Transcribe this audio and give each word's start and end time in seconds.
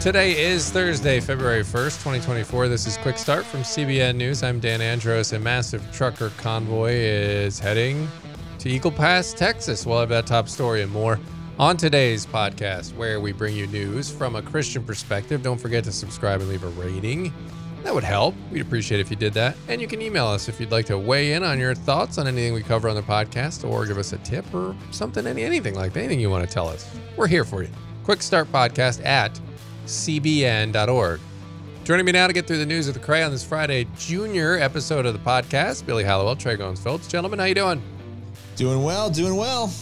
Today 0.00 0.38
is 0.38 0.70
Thursday, 0.70 1.18
February 1.18 1.62
1st, 1.62 2.02
2024. 2.02 2.68
This 2.68 2.86
is 2.86 2.98
Quick 2.98 3.16
Start 3.16 3.44
from 3.44 3.60
CBN 3.60 4.16
News. 4.16 4.42
I'm 4.42 4.60
Dan 4.60 4.80
Andros. 4.80 5.32
A 5.32 5.38
massive 5.38 5.82
trucker 5.92 6.30
convoy 6.36 6.92
is 6.92 7.58
heading 7.58 8.06
to 8.58 8.68
Eagle 8.68 8.90
Pass, 8.90 9.32
Texas. 9.32 9.86
We'll 9.86 10.00
have 10.00 10.10
that 10.10 10.26
top 10.26 10.48
story 10.48 10.82
and 10.82 10.92
more 10.92 11.18
on 11.58 11.76
today's 11.76 12.26
podcast, 12.26 12.94
where 12.96 13.18
we 13.18 13.32
bring 13.32 13.56
you 13.56 13.66
news 13.66 14.10
from 14.10 14.36
a 14.36 14.42
Christian 14.42 14.84
perspective. 14.84 15.42
Don't 15.42 15.60
forget 15.60 15.84
to 15.84 15.92
subscribe 15.92 16.40
and 16.40 16.50
leave 16.50 16.64
a 16.64 16.68
rating. 16.68 17.32
That 17.82 17.94
would 17.94 18.04
help. 18.04 18.34
We'd 18.50 18.60
appreciate 18.60 19.00
if 19.00 19.10
you 19.10 19.16
did 19.16 19.32
that. 19.34 19.56
And 19.68 19.80
you 19.80 19.86
can 19.86 20.02
email 20.02 20.26
us 20.26 20.48
if 20.48 20.60
you'd 20.60 20.70
like 20.70 20.86
to 20.86 20.98
weigh 20.98 21.32
in 21.32 21.42
on 21.42 21.58
your 21.58 21.74
thoughts 21.74 22.18
on 22.18 22.26
anything 22.26 22.52
we 22.52 22.62
cover 22.62 22.88
on 22.88 22.96
the 22.96 23.02
podcast 23.02 23.66
or 23.66 23.86
give 23.86 23.98
us 23.98 24.12
a 24.12 24.18
tip 24.18 24.44
or 24.54 24.76
something, 24.90 25.26
any, 25.26 25.44
anything 25.44 25.74
like 25.74 25.92
that, 25.94 26.00
anything 26.00 26.20
you 26.20 26.30
want 26.30 26.46
to 26.46 26.52
tell 26.52 26.68
us. 26.68 26.90
We're 27.16 27.26
here 27.26 27.44
for 27.44 27.62
you. 27.62 27.70
Quick 28.04 28.22
Start 28.22 28.52
Podcast 28.52 29.04
at 29.04 29.40
cbn.org. 29.86 31.20
Joining 31.84 32.06
me 32.06 32.12
now 32.12 32.26
to 32.26 32.32
get 32.32 32.46
through 32.46 32.58
the 32.58 32.66
news 32.66 32.86
of 32.86 32.94
the 32.94 33.00
Cray 33.00 33.22
on 33.22 33.30
this 33.30 33.42
Friday 33.42 33.86
junior 33.96 34.58
episode 34.58 35.06
of 35.06 35.14
the 35.14 35.18
podcast, 35.18 35.86
Billy 35.86 36.04
Hallowell, 36.04 36.36
Trey 36.36 36.56
Goins-Phillips. 36.56 37.08
Gentlemen, 37.08 37.38
how 37.38 37.46
you 37.46 37.54
doing? 37.54 37.82
Doing 38.56 38.82
well, 38.82 39.10
doing 39.10 39.36
well. 39.36 39.72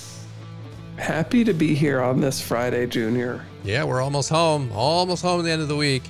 Happy 0.98 1.42
to 1.42 1.52
be 1.52 1.74
here 1.74 2.00
on 2.00 2.20
this 2.20 2.40
Friday, 2.40 2.86
Junior. 2.86 3.44
Yeah, 3.64 3.82
we're 3.84 4.02
almost 4.02 4.28
home. 4.28 4.70
Almost 4.72 5.22
home 5.22 5.40
at 5.40 5.44
the 5.44 5.50
end 5.50 5.62
of 5.62 5.68
the 5.68 5.76
week. 5.76 6.04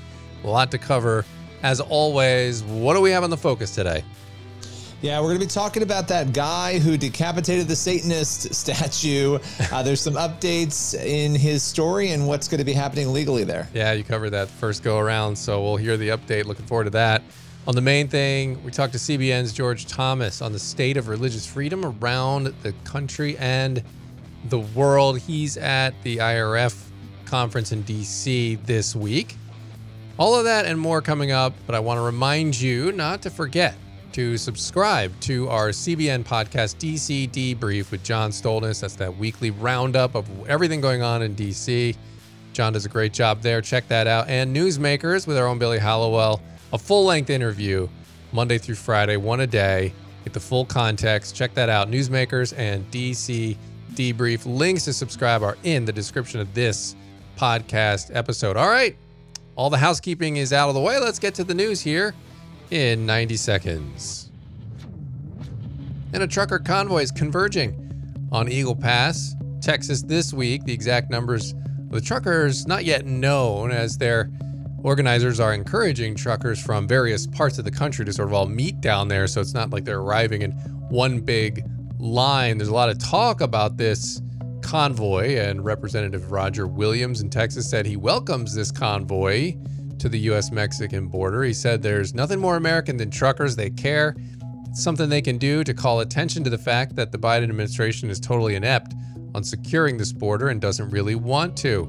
A 0.44 0.46
lot 0.46 0.70
to 0.72 0.78
cover. 0.78 1.24
As 1.62 1.80
always, 1.80 2.62
what 2.64 2.94
do 2.94 3.00
we 3.00 3.10
have 3.10 3.24
on 3.24 3.30
the 3.30 3.36
focus 3.36 3.74
today? 3.74 4.04
Yeah, 5.02 5.18
we're 5.18 5.26
going 5.26 5.40
to 5.40 5.46
be 5.46 5.50
talking 5.50 5.82
about 5.82 6.06
that 6.08 6.32
guy 6.32 6.78
who 6.78 6.96
decapitated 6.96 7.66
the 7.66 7.74
Satanist 7.74 8.54
statue. 8.54 9.40
Uh, 9.72 9.82
there's 9.82 10.00
some 10.00 10.14
updates 10.14 10.94
in 10.94 11.34
his 11.34 11.64
story 11.64 12.12
and 12.12 12.28
what's 12.28 12.46
going 12.46 12.58
to 12.58 12.64
be 12.64 12.72
happening 12.72 13.12
legally 13.12 13.42
there. 13.42 13.68
Yeah, 13.74 13.94
you 13.94 14.04
covered 14.04 14.30
that 14.30 14.48
first 14.48 14.84
go 14.84 15.00
around, 15.00 15.34
so 15.34 15.60
we'll 15.60 15.76
hear 15.76 15.96
the 15.96 16.10
update. 16.10 16.44
Looking 16.44 16.66
forward 16.66 16.84
to 16.84 16.90
that. 16.90 17.22
On 17.66 17.74
the 17.74 17.80
main 17.80 18.06
thing, 18.06 18.62
we 18.62 18.70
talked 18.70 18.92
to 18.92 18.98
CBN's 19.00 19.52
George 19.52 19.86
Thomas 19.86 20.40
on 20.40 20.52
the 20.52 20.60
state 20.60 20.96
of 20.96 21.08
religious 21.08 21.48
freedom 21.48 21.84
around 21.84 22.54
the 22.62 22.72
country 22.84 23.36
and 23.38 23.82
the 24.50 24.60
world. 24.60 25.18
He's 25.18 25.56
at 25.56 26.00
the 26.04 26.18
IRF 26.18 26.80
conference 27.24 27.72
in 27.72 27.82
DC 27.82 28.64
this 28.66 28.94
week. 28.94 29.34
All 30.16 30.36
of 30.36 30.44
that 30.44 30.64
and 30.64 30.78
more 30.78 31.02
coming 31.02 31.32
up, 31.32 31.54
but 31.66 31.74
I 31.74 31.80
want 31.80 31.98
to 31.98 32.02
remind 32.02 32.60
you 32.60 32.92
not 32.92 33.22
to 33.22 33.30
forget 33.30 33.74
to 34.12 34.36
subscribe 34.36 35.18
to 35.20 35.48
our 35.48 35.70
CBN 35.70 36.24
podcast, 36.24 36.76
DC 36.76 37.30
Debrief 37.30 37.90
with 37.90 38.02
John 38.02 38.30
Stolnis. 38.30 38.80
That's 38.80 38.94
that 38.96 39.16
weekly 39.16 39.50
roundup 39.50 40.14
of 40.14 40.28
everything 40.46 40.80
going 40.80 41.02
on 41.02 41.22
in 41.22 41.34
DC. 41.34 41.96
John 42.52 42.74
does 42.74 42.84
a 42.84 42.88
great 42.88 43.12
job 43.14 43.40
there. 43.40 43.62
Check 43.62 43.88
that 43.88 44.06
out. 44.06 44.28
And 44.28 44.54
Newsmakers 44.54 45.26
with 45.26 45.38
our 45.38 45.46
own 45.46 45.58
Billy 45.58 45.78
Hallowell, 45.78 46.42
a 46.72 46.78
full 46.78 47.04
length 47.04 47.30
interview 47.30 47.88
Monday 48.32 48.58
through 48.58 48.74
Friday, 48.74 49.16
one 49.16 49.40
a 49.40 49.46
day. 49.46 49.92
Get 50.24 50.34
the 50.34 50.40
full 50.40 50.66
context. 50.66 51.34
Check 51.34 51.54
that 51.54 51.68
out. 51.68 51.90
Newsmakers 51.90 52.52
and 52.56 52.88
DC 52.90 53.56
Debrief. 53.94 54.42
Links 54.44 54.84
to 54.84 54.92
subscribe 54.92 55.42
are 55.42 55.56
in 55.64 55.84
the 55.84 55.92
description 55.92 56.40
of 56.40 56.52
this 56.54 56.96
podcast 57.38 58.14
episode. 58.14 58.56
All 58.56 58.68
right. 58.68 58.96
All 59.56 59.70
the 59.70 59.78
housekeeping 59.78 60.36
is 60.36 60.52
out 60.52 60.68
of 60.68 60.74
the 60.74 60.80
way. 60.80 60.98
Let's 60.98 61.18
get 61.18 61.34
to 61.36 61.44
the 61.44 61.54
news 61.54 61.80
here 61.80 62.14
in 62.72 63.04
90 63.04 63.36
seconds. 63.36 64.30
And 66.14 66.22
a 66.22 66.26
trucker 66.26 66.58
convoy 66.58 67.02
is 67.02 67.10
converging 67.10 67.78
on 68.32 68.48
Eagle 68.48 68.74
Pass, 68.74 69.36
Texas 69.60 70.00
this 70.00 70.32
week. 70.32 70.64
The 70.64 70.72
exact 70.72 71.10
numbers 71.10 71.52
of 71.52 71.90
the 71.90 72.00
truckers 72.00 72.66
not 72.66 72.86
yet 72.86 73.04
known 73.04 73.72
as 73.72 73.98
their 73.98 74.30
organizers 74.82 75.38
are 75.38 75.52
encouraging 75.52 76.14
truckers 76.14 76.60
from 76.62 76.88
various 76.88 77.26
parts 77.26 77.58
of 77.58 77.66
the 77.66 77.70
country 77.70 78.06
to 78.06 78.12
sort 78.12 78.28
of 78.28 78.34
all 78.34 78.46
meet 78.46 78.80
down 78.80 79.06
there 79.06 79.26
so 79.26 79.42
it's 79.42 79.52
not 79.52 79.68
like 79.68 79.84
they're 79.84 80.00
arriving 80.00 80.40
in 80.40 80.52
one 80.88 81.20
big 81.20 81.62
line. 81.98 82.56
There's 82.56 82.70
a 82.70 82.74
lot 82.74 82.88
of 82.88 82.98
talk 82.98 83.42
about 83.42 83.76
this 83.76 84.22
convoy, 84.62 85.36
and 85.36 85.62
Representative 85.62 86.32
Roger 86.32 86.66
Williams 86.66 87.20
in 87.20 87.28
Texas 87.28 87.68
said 87.68 87.84
he 87.84 87.98
welcomes 87.98 88.54
this 88.54 88.72
convoy 88.72 89.56
to 90.02 90.08
the 90.08 90.18
US 90.18 90.50
Mexican 90.50 91.06
border. 91.06 91.44
He 91.44 91.52
said 91.52 91.80
there's 91.80 92.12
nothing 92.12 92.40
more 92.40 92.56
American 92.56 92.96
than 92.96 93.08
truckers. 93.08 93.54
They 93.54 93.70
care. 93.70 94.16
It's 94.68 94.82
something 94.82 95.08
they 95.08 95.22
can 95.22 95.38
do 95.38 95.62
to 95.62 95.72
call 95.72 96.00
attention 96.00 96.42
to 96.42 96.50
the 96.50 96.58
fact 96.58 96.96
that 96.96 97.12
the 97.12 97.18
Biden 97.18 97.44
administration 97.44 98.10
is 98.10 98.18
totally 98.18 98.56
inept 98.56 98.94
on 99.32 99.44
securing 99.44 99.96
this 99.96 100.12
border 100.12 100.48
and 100.48 100.60
doesn't 100.60 100.90
really 100.90 101.14
want 101.14 101.56
to. 101.58 101.88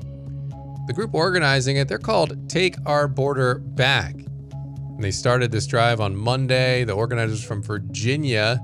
The 0.85 0.93
group 0.93 1.15
organizing 1.15 1.77
it, 1.77 1.87
they're 1.87 1.97
called 1.97 2.47
Take 2.47 2.75
Our 2.85 3.07
Border 3.07 3.55
Back. 3.55 4.13
And 4.13 5.03
they 5.03 5.09
started 5.09 5.51
this 5.51 5.65
drive 5.65 5.99
on 5.99 6.15
Monday. 6.15 6.83
The 6.83 6.93
organizers 6.93 7.43
from 7.43 7.63
Virginia 7.63 8.61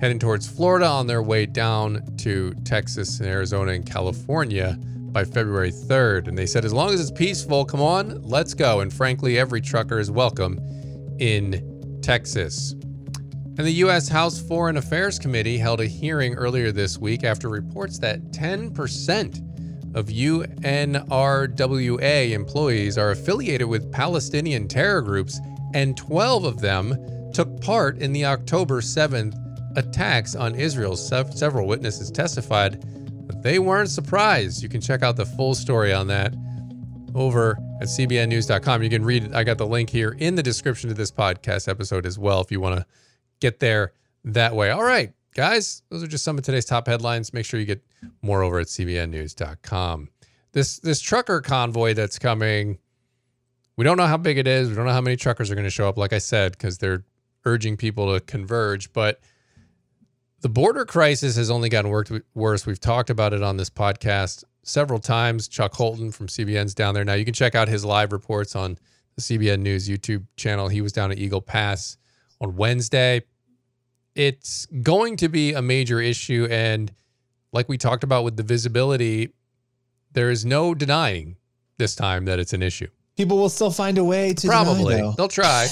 heading 0.00 0.20
towards 0.20 0.46
Florida 0.46 0.86
on 0.86 1.08
their 1.08 1.22
way 1.22 1.46
down 1.46 2.00
to 2.18 2.54
Texas 2.64 3.18
and 3.18 3.28
Arizona 3.28 3.72
and 3.72 3.84
California 3.84 4.78
by 5.14 5.24
February 5.24 5.70
3rd. 5.70 6.28
And 6.28 6.36
they 6.36 6.44
said, 6.44 6.66
as 6.66 6.74
long 6.74 6.92
as 6.92 7.00
it's 7.00 7.10
peaceful, 7.10 7.64
come 7.64 7.80
on, 7.80 8.20
let's 8.22 8.52
go. 8.52 8.80
And 8.80 8.92
frankly, 8.92 9.38
every 9.38 9.62
trucker 9.62 9.98
is 9.98 10.10
welcome 10.10 10.58
in 11.20 12.00
Texas. 12.02 12.72
And 13.56 13.64
the 13.66 13.72
U.S. 13.72 14.08
House 14.08 14.42
Foreign 14.42 14.76
Affairs 14.76 15.18
Committee 15.18 15.56
held 15.56 15.80
a 15.80 15.86
hearing 15.86 16.34
earlier 16.34 16.72
this 16.72 16.98
week 16.98 17.22
after 17.22 17.48
reports 17.48 17.98
that 18.00 18.20
10% 18.32 19.96
of 19.96 20.06
UNRWA 20.06 20.80
employees 22.32 22.98
are 22.98 23.12
affiliated 23.12 23.68
with 23.68 23.92
Palestinian 23.92 24.66
terror 24.66 25.00
groups, 25.00 25.40
and 25.72 25.96
12 25.96 26.44
of 26.44 26.60
them 26.60 26.96
took 27.32 27.60
part 27.60 27.98
in 27.98 28.12
the 28.12 28.24
October 28.24 28.80
7th 28.80 29.40
attacks 29.76 30.34
on 30.34 30.56
Israel. 30.56 30.96
Several 30.96 31.68
witnesses 31.68 32.10
testified 32.10 32.84
they 33.44 33.58
weren't 33.58 33.90
surprised. 33.90 34.62
You 34.62 34.70
can 34.70 34.80
check 34.80 35.02
out 35.02 35.16
the 35.16 35.26
full 35.26 35.54
story 35.54 35.92
on 35.92 36.06
that 36.06 36.34
over 37.14 37.58
at 37.78 37.88
cbnnews.com. 37.88 38.82
You 38.82 38.88
can 38.88 39.04
read 39.04 39.24
it. 39.24 39.34
I 39.34 39.44
got 39.44 39.58
the 39.58 39.66
link 39.66 39.90
here 39.90 40.16
in 40.18 40.34
the 40.34 40.42
description 40.42 40.88
of 40.88 40.96
this 40.96 41.10
podcast 41.10 41.68
episode 41.68 42.06
as 42.06 42.18
well 42.18 42.40
if 42.40 42.50
you 42.50 42.58
want 42.58 42.78
to 42.80 42.86
get 43.40 43.60
there 43.60 43.92
that 44.24 44.56
way. 44.56 44.70
All 44.70 44.82
right, 44.82 45.12
guys, 45.34 45.82
those 45.90 46.02
are 46.02 46.06
just 46.06 46.24
some 46.24 46.38
of 46.38 46.44
today's 46.44 46.64
top 46.64 46.86
headlines. 46.86 47.34
Make 47.34 47.44
sure 47.44 47.60
you 47.60 47.66
get 47.66 47.84
more 48.22 48.42
over 48.42 48.60
at 48.60 48.66
cbnnews.com. 48.68 50.08
This 50.52 50.78
this 50.78 51.02
trucker 51.02 51.42
convoy 51.42 51.92
that's 51.92 52.18
coming, 52.18 52.78
we 53.76 53.84
don't 53.84 53.98
know 53.98 54.06
how 54.06 54.16
big 54.16 54.38
it 54.38 54.46
is. 54.46 54.70
We 54.70 54.74
don't 54.74 54.86
know 54.86 54.92
how 54.92 55.02
many 55.02 55.16
truckers 55.16 55.50
are 55.50 55.54
going 55.54 55.66
to 55.66 55.70
show 55.70 55.86
up 55.86 55.98
like 55.98 56.14
I 56.14 56.18
said 56.18 56.52
because 56.52 56.78
they're 56.78 57.04
urging 57.44 57.76
people 57.76 58.14
to 58.14 58.20
converge, 58.20 58.90
but 58.94 59.20
the 60.44 60.50
border 60.50 60.84
crisis 60.84 61.36
has 61.36 61.50
only 61.50 61.70
gotten 61.70 61.90
worse. 62.34 62.66
We've 62.66 62.78
talked 62.78 63.08
about 63.08 63.32
it 63.32 63.42
on 63.42 63.56
this 63.56 63.70
podcast 63.70 64.44
several 64.62 64.98
times. 64.98 65.48
Chuck 65.48 65.72
Holton 65.72 66.12
from 66.12 66.26
CBN's 66.26 66.74
down 66.74 66.92
there 66.92 67.02
now. 67.02 67.14
You 67.14 67.24
can 67.24 67.32
check 67.32 67.54
out 67.54 67.66
his 67.66 67.82
live 67.82 68.12
reports 68.12 68.54
on 68.54 68.76
the 69.16 69.22
CBN 69.22 69.60
News 69.60 69.88
YouTube 69.88 70.26
channel. 70.36 70.68
He 70.68 70.82
was 70.82 70.92
down 70.92 71.10
at 71.10 71.16
Eagle 71.16 71.40
Pass 71.40 71.96
on 72.42 72.56
Wednesday. 72.56 73.22
It's 74.14 74.66
going 74.66 75.16
to 75.16 75.30
be 75.30 75.54
a 75.54 75.62
major 75.62 75.98
issue. 75.98 76.46
And 76.50 76.92
like 77.54 77.66
we 77.70 77.78
talked 77.78 78.04
about 78.04 78.22
with 78.22 78.36
the 78.36 78.42
visibility, 78.42 79.32
there 80.12 80.30
is 80.30 80.44
no 80.44 80.74
denying 80.74 81.36
this 81.78 81.94
time 81.94 82.26
that 82.26 82.38
it's 82.38 82.52
an 82.52 82.62
issue. 82.62 82.88
People 83.16 83.38
will 83.38 83.48
still 83.48 83.70
find 83.70 83.96
a 83.96 84.04
way 84.04 84.34
to 84.34 84.46
probably 84.46 84.96
deny, 84.96 85.14
they'll 85.16 85.26
try. 85.26 85.68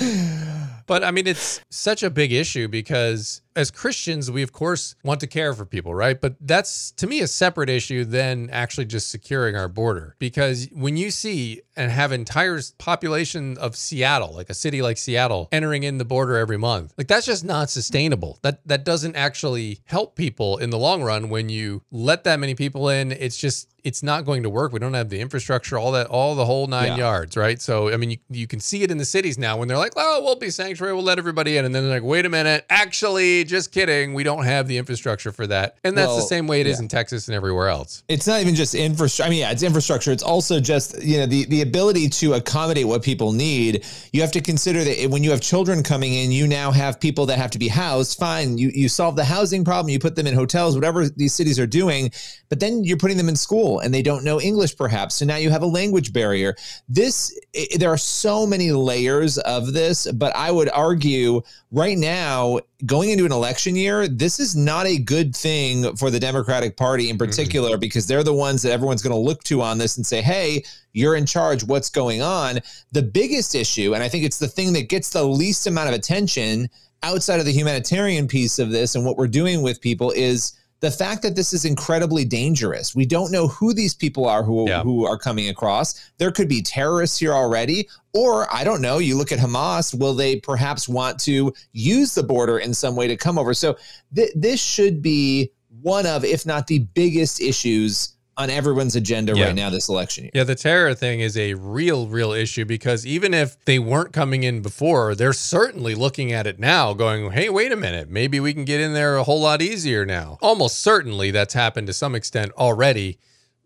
But 0.88 1.04
I 1.04 1.12
mean, 1.12 1.26
it's 1.26 1.60
such 1.70 2.02
a 2.02 2.10
big 2.10 2.32
issue 2.32 2.66
because 2.66 3.42
as 3.58 3.72
Christians, 3.72 4.30
we 4.30 4.42
of 4.42 4.52
course 4.52 4.94
want 5.02 5.18
to 5.20 5.26
care 5.26 5.52
for 5.52 5.64
people, 5.64 5.92
right? 5.92 6.18
But 6.18 6.36
that's 6.40 6.92
to 6.92 7.08
me 7.08 7.20
a 7.20 7.26
separate 7.26 7.68
issue 7.68 8.04
than 8.04 8.48
actually 8.50 8.86
just 8.86 9.10
securing 9.10 9.56
our 9.56 9.68
border. 9.68 10.14
Because 10.20 10.68
when 10.72 10.96
you 10.96 11.10
see 11.10 11.62
and 11.76 11.90
have 11.90 12.12
entire 12.12 12.60
population 12.78 13.58
of 13.58 13.74
Seattle, 13.74 14.32
like 14.32 14.48
a 14.48 14.54
city 14.54 14.80
like 14.80 14.96
Seattle, 14.96 15.48
entering 15.50 15.82
in 15.82 15.98
the 15.98 16.04
border 16.04 16.36
every 16.36 16.56
month, 16.56 16.94
like 16.96 17.08
that's 17.08 17.26
just 17.26 17.44
not 17.44 17.68
sustainable. 17.68 18.38
That 18.42 18.66
that 18.68 18.84
doesn't 18.84 19.16
actually 19.16 19.80
help 19.86 20.14
people 20.14 20.58
in 20.58 20.70
the 20.70 20.78
long 20.78 21.02
run 21.02 21.28
when 21.28 21.48
you 21.48 21.82
let 21.90 22.22
that 22.24 22.38
many 22.38 22.54
people 22.54 22.88
in. 22.88 23.10
It's 23.10 23.36
just 23.36 23.68
it's 23.84 24.02
not 24.02 24.24
going 24.24 24.42
to 24.42 24.50
work. 24.50 24.72
We 24.72 24.80
don't 24.80 24.94
have 24.94 25.08
the 25.08 25.20
infrastructure, 25.20 25.78
all 25.78 25.92
that, 25.92 26.08
all 26.08 26.34
the 26.34 26.44
whole 26.44 26.66
nine 26.66 26.88
yeah. 26.88 26.96
yards, 26.96 27.36
right? 27.36 27.60
So, 27.60 27.92
I 27.92 27.96
mean, 27.96 28.10
you, 28.10 28.18
you 28.28 28.46
can 28.46 28.60
see 28.60 28.82
it 28.82 28.90
in 28.90 28.98
the 28.98 29.04
cities 29.04 29.38
now 29.38 29.56
when 29.56 29.68
they're 29.68 29.78
like, 29.78 29.92
oh, 29.96 30.20
we'll 30.22 30.36
be 30.36 30.50
sanctuary, 30.50 30.92
we'll 30.92 31.04
let 31.04 31.18
everybody 31.18 31.56
in. 31.56 31.64
And 31.64 31.74
then 31.74 31.84
they're 31.84 31.94
like, 31.94 32.02
wait 32.02 32.26
a 32.26 32.28
minute, 32.28 32.66
actually, 32.68 33.44
just 33.48 33.72
kidding. 33.72 34.14
We 34.14 34.22
don't 34.22 34.44
have 34.44 34.68
the 34.68 34.78
infrastructure 34.78 35.32
for 35.32 35.46
that. 35.48 35.78
And 35.82 35.96
that's 35.96 36.14
the 36.14 36.22
same 36.22 36.46
way 36.46 36.60
it 36.60 36.66
is 36.66 36.78
yeah. 36.78 36.84
in 36.84 36.88
Texas 36.88 37.28
and 37.28 37.34
everywhere 37.34 37.68
else. 37.68 38.04
it's 38.08 38.26
not 38.26 38.40
even 38.40 38.54
just 38.54 38.74
infrastructure. 38.74 39.26
I 39.26 39.30
mean, 39.30 39.40
yeah, 39.40 39.50
it's 39.50 39.62
infrastructure. 39.62 40.12
It's 40.12 40.22
also 40.22 40.60
just 40.60 41.02
you 41.02 41.18
know 41.18 41.26
the 41.26 41.46
the 41.46 41.62
ability 41.62 42.08
to 42.08 42.34
accommodate 42.34 42.86
what 42.86 43.02
people 43.02 43.32
need. 43.32 43.84
You 44.12 44.20
have 44.20 44.32
to 44.32 44.40
consider 44.40 44.84
that 44.84 45.10
when 45.10 45.24
you 45.24 45.30
have 45.30 45.40
children 45.40 45.82
coming 45.82 46.14
in, 46.14 46.30
you 46.30 46.46
now 46.46 46.70
have 46.70 47.00
people 47.00 47.26
that 47.26 47.38
have 47.38 47.50
to 47.52 47.58
be 47.58 47.68
housed. 47.68 48.18
Fine, 48.18 48.58
you 48.58 48.70
you 48.74 48.88
solve 48.88 49.16
the 49.16 49.24
housing 49.24 49.64
problem. 49.64 49.90
You 49.90 49.98
put 49.98 50.14
them 50.14 50.26
in 50.26 50.34
hotels, 50.34 50.74
whatever 50.74 51.08
these 51.08 51.34
cities 51.34 51.58
are 51.58 51.66
doing, 51.66 52.10
but 52.48 52.60
then 52.60 52.84
you're 52.84 52.96
putting 52.96 53.16
them 53.16 53.28
in 53.28 53.36
school 53.36 53.80
and 53.80 53.92
they 53.92 54.02
don't 54.02 54.24
know 54.24 54.40
English, 54.40 54.76
perhaps. 54.76 55.16
So 55.16 55.24
now 55.24 55.36
you 55.36 55.50
have 55.50 55.62
a 55.62 55.66
language 55.66 56.12
barrier. 56.12 56.54
This 56.88 57.38
i 57.54 57.66
there 57.78 57.90
are 57.90 57.98
so 57.98 58.46
many 58.46 58.72
layers 58.72 59.38
of 59.38 59.72
this, 59.72 60.10
but 60.12 60.34
I 60.36 60.50
would 60.50 60.70
argue 60.70 61.42
right 61.70 61.98
now, 61.98 62.60
going 62.86 63.10
into 63.10 63.24
an 63.24 63.32
election 63.32 63.76
year, 63.76 64.08
this 64.08 64.40
is 64.40 64.56
not 64.56 64.86
a 64.86 64.98
good 64.98 65.36
thing 65.36 65.96
for 65.96 66.10
the 66.10 66.20
Democratic 66.20 66.76
Party 66.76 67.10
in 67.10 67.16
mm-hmm. 67.16 67.26
particular 67.26 67.76
because 67.76 68.06
they're 68.06 68.22
the 68.22 68.34
ones 68.34 68.62
that 68.62 68.72
everyone's 68.72 69.02
going 69.02 69.14
to 69.14 69.18
look 69.18 69.42
to 69.44 69.60
on 69.60 69.78
this 69.78 69.96
and 69.96 70.06
say, 70.06 70.22
hey, 70.22 70.62
you're 70.92 71.16
in 71.16 71.26
charge. 71.26 71.64
What's 71.64 71.90
going 71.90 72.22
on? 72.22 72.60
The 72.92 73.02
biggest 73.02 73.54
issue, 73.54 73.94
and 73.94 74.02
I 74.02 74.08
think 74.08 74.24
it's 74.24 74.38
the 74.38 74.48
thing 74.48 74.72
that 74.74 74.88
gets 74.88 75.10
the 75.10 75.24
least 75.24 75.66
amount 75.66 75.88
of 75.88 75.94
attention 75.94 76.68
outside 77.02 77.38
of 77.38 77.46
the 77.46 77.52
humanitarian 77.52 78.26
piece 78.26 78.58
of 78.58 78.70
this 78.70 78.94
and 78.94 79.04
what 79.04 79.16
we're 79.16 79.28
doing 79.28 79.62
with 79.62 79.80
people 79.80 80.10
is 80.12 80.57
the 80.80 80.90
fact 80.90 81.22
that 81.22 81.34
this 81.34 81.52
is 81.52 81.64
incredibly 81.64 82.24
dangerous. 82.24 82.94
We 82.94 83.04
don't 83.04 83.32
know 83.32 83.48
who 83.48 83.74
these 83.74 83.94
people 83.94 84.26
are 84.26 84.42
who, 84.44 84.68
Yeah. 84.68 84.82
who 84.82 85.06
are 85.06 85.18
coming 85.18 85.48
across. 85.48 85.94
There 86.18 86.30
could 86.30 86.48
be 86.48 86.62
terrorists 86.62 87.18
here 87.18 87.32
already, 87.32 87.88
or 88.14 88.52
I 88.54 88.62
don't 88.64 88.80
know. 88.80 88.98
You 88.98 89.16
look 89.16 89.32
at 89.32 89.38
Hamas, 89.40 89.92
will 89.98 90.14
they 90.14 90.36
perhaps 90.36 90.88
want 90.88 91.18
to 91.20 91.52
use 91.72 92.14
the 92.14 92.22
border 92.22 92.58
in 92.58 92.72
some 92.74 92.94
way 92.94 93.08
to 93.08 93.16
come 93.16 93.38
over? 93.38 93.54
So 93.54 93.76
th- 94.14 94.32
this 94.36 94.60
should 94.62 95.02
be 95.02 95.50
one 95.82 96.06
of, 96.06 96.24
if 96.24 96.46
not 96.46 96.66
the 96.68 96.80
biggest 96.80 97.40
issues 97.40 98.10
on 98.38 98.50
everyone's 98.50 98.94
agenda 98.94 99.36
Yeah. 99.36 99.46
right 99.46 99.54
now 99.54 99.68
this 99.68 99.88
election 99.88 100.24
year. 100.24 100.30
Yeah, 100.32 100.44
the 100.44 100.54
terror 100.54 100.94
thing 100.94 101.18
is 101.20 101.36
a 101.36 101.54
real, 101.54 102.06
real 102.06 102.30
issue 102.32 102.64
because 102.64 103.04
even 103.04 103.34
if 103.34 103.62
they 103.64 103.80
weren't 103.80 104.12
coming 104.12 104.44
in 104.44 104.62
before, 104.62 105.16
they're 105.16 105.32
certainly 105.32 105.96
looking 105.96 106.32
at 106.32 106.46
it 106.46 106.58
now, 106.60 106.94
going, 106.94 107.32
hey, 107.32 107.48
wait 107.48 107.72
a 107.72 107.76
minute, 107.76 108.08
maybe 108.08 108.38
we 108.38 108.54
can 108.54 108.64
get 108.64 108.80
in 108.80 108.94
there 108.94 109.16
a 109.16 109.24
whole 109.24 109.40
lot 109.40 109.60
easier 109.60 110.06
now. 110.06 110.38
Almost 110.40 110.78
certainly 110.78 111.32
that's 111.32 111.52
happened 111.52 111.88
to 111.88 111.92
some 111.92 112.14
extent 112.14 112.52
already. 112.56 113.18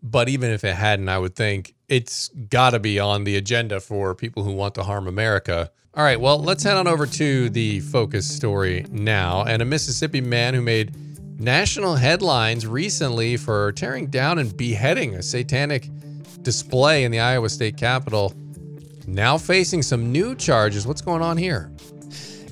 But 0.03 0.29
even 0.29 0.51
if 0.51 0.65
it 0.65 0.75
hadn't, 0.75 1.09
I 1.09 1.19
would 1.19 1.37
think 1.37 1.75
it's 1.89 2.29
got 2.29 2.71
to 2.71 2.81
be 2.81 2.99
on 2.99 3.23
the 3.23 3.37
agenda 3.37 3.79
for 3.79 4.17
people 4.17 4.43
who 4.43 4.51
want 4.51 4.75
to 4.75 4.83
harm 4.83 5.07
America. 5.07 5.71
All 5.95 6.03
right, 6.03 6.19
well, 6.19 6.43
let's 6.43 6.65
head 6.65 6.77
on 6.77 6.89
over 6.89 7.07
to 7.07 7.51
the 7.51 7.79
focus 7.81 8.27
story 8.27 8.85
now. 8.91 9.45
And 9.45 9.63
a 9.63 9.65
Mississippi 9.65 10.21
man 10.23 10.55
who 10.55 10.63
made 10.63 10.93
national 11.43 11.97
headlines 11.97 12.67
recently 12.67 13.37
for 13.37 13.73
tearing 13.73 14.07
down 14.07 14.39
and 14.39 14.57
beheading 14.57 15.17
a 15.17 15.23
satanic 15.23 15.89
display 16.43 17.03
in 17.03 17.11
the 17.11 17.19
Iowa 17.19 17.49
State 17.49 17.77
Capitol, 17.77 18.33
now 19.09 19.37
facing 19.37 19.83
some 19.83 20.13
new 20.13 20.37
charges. 20.37 20.87
What's 20.87 21.01
going 21.01 21.21
on 21.21 21.37
here? 21.37 21.73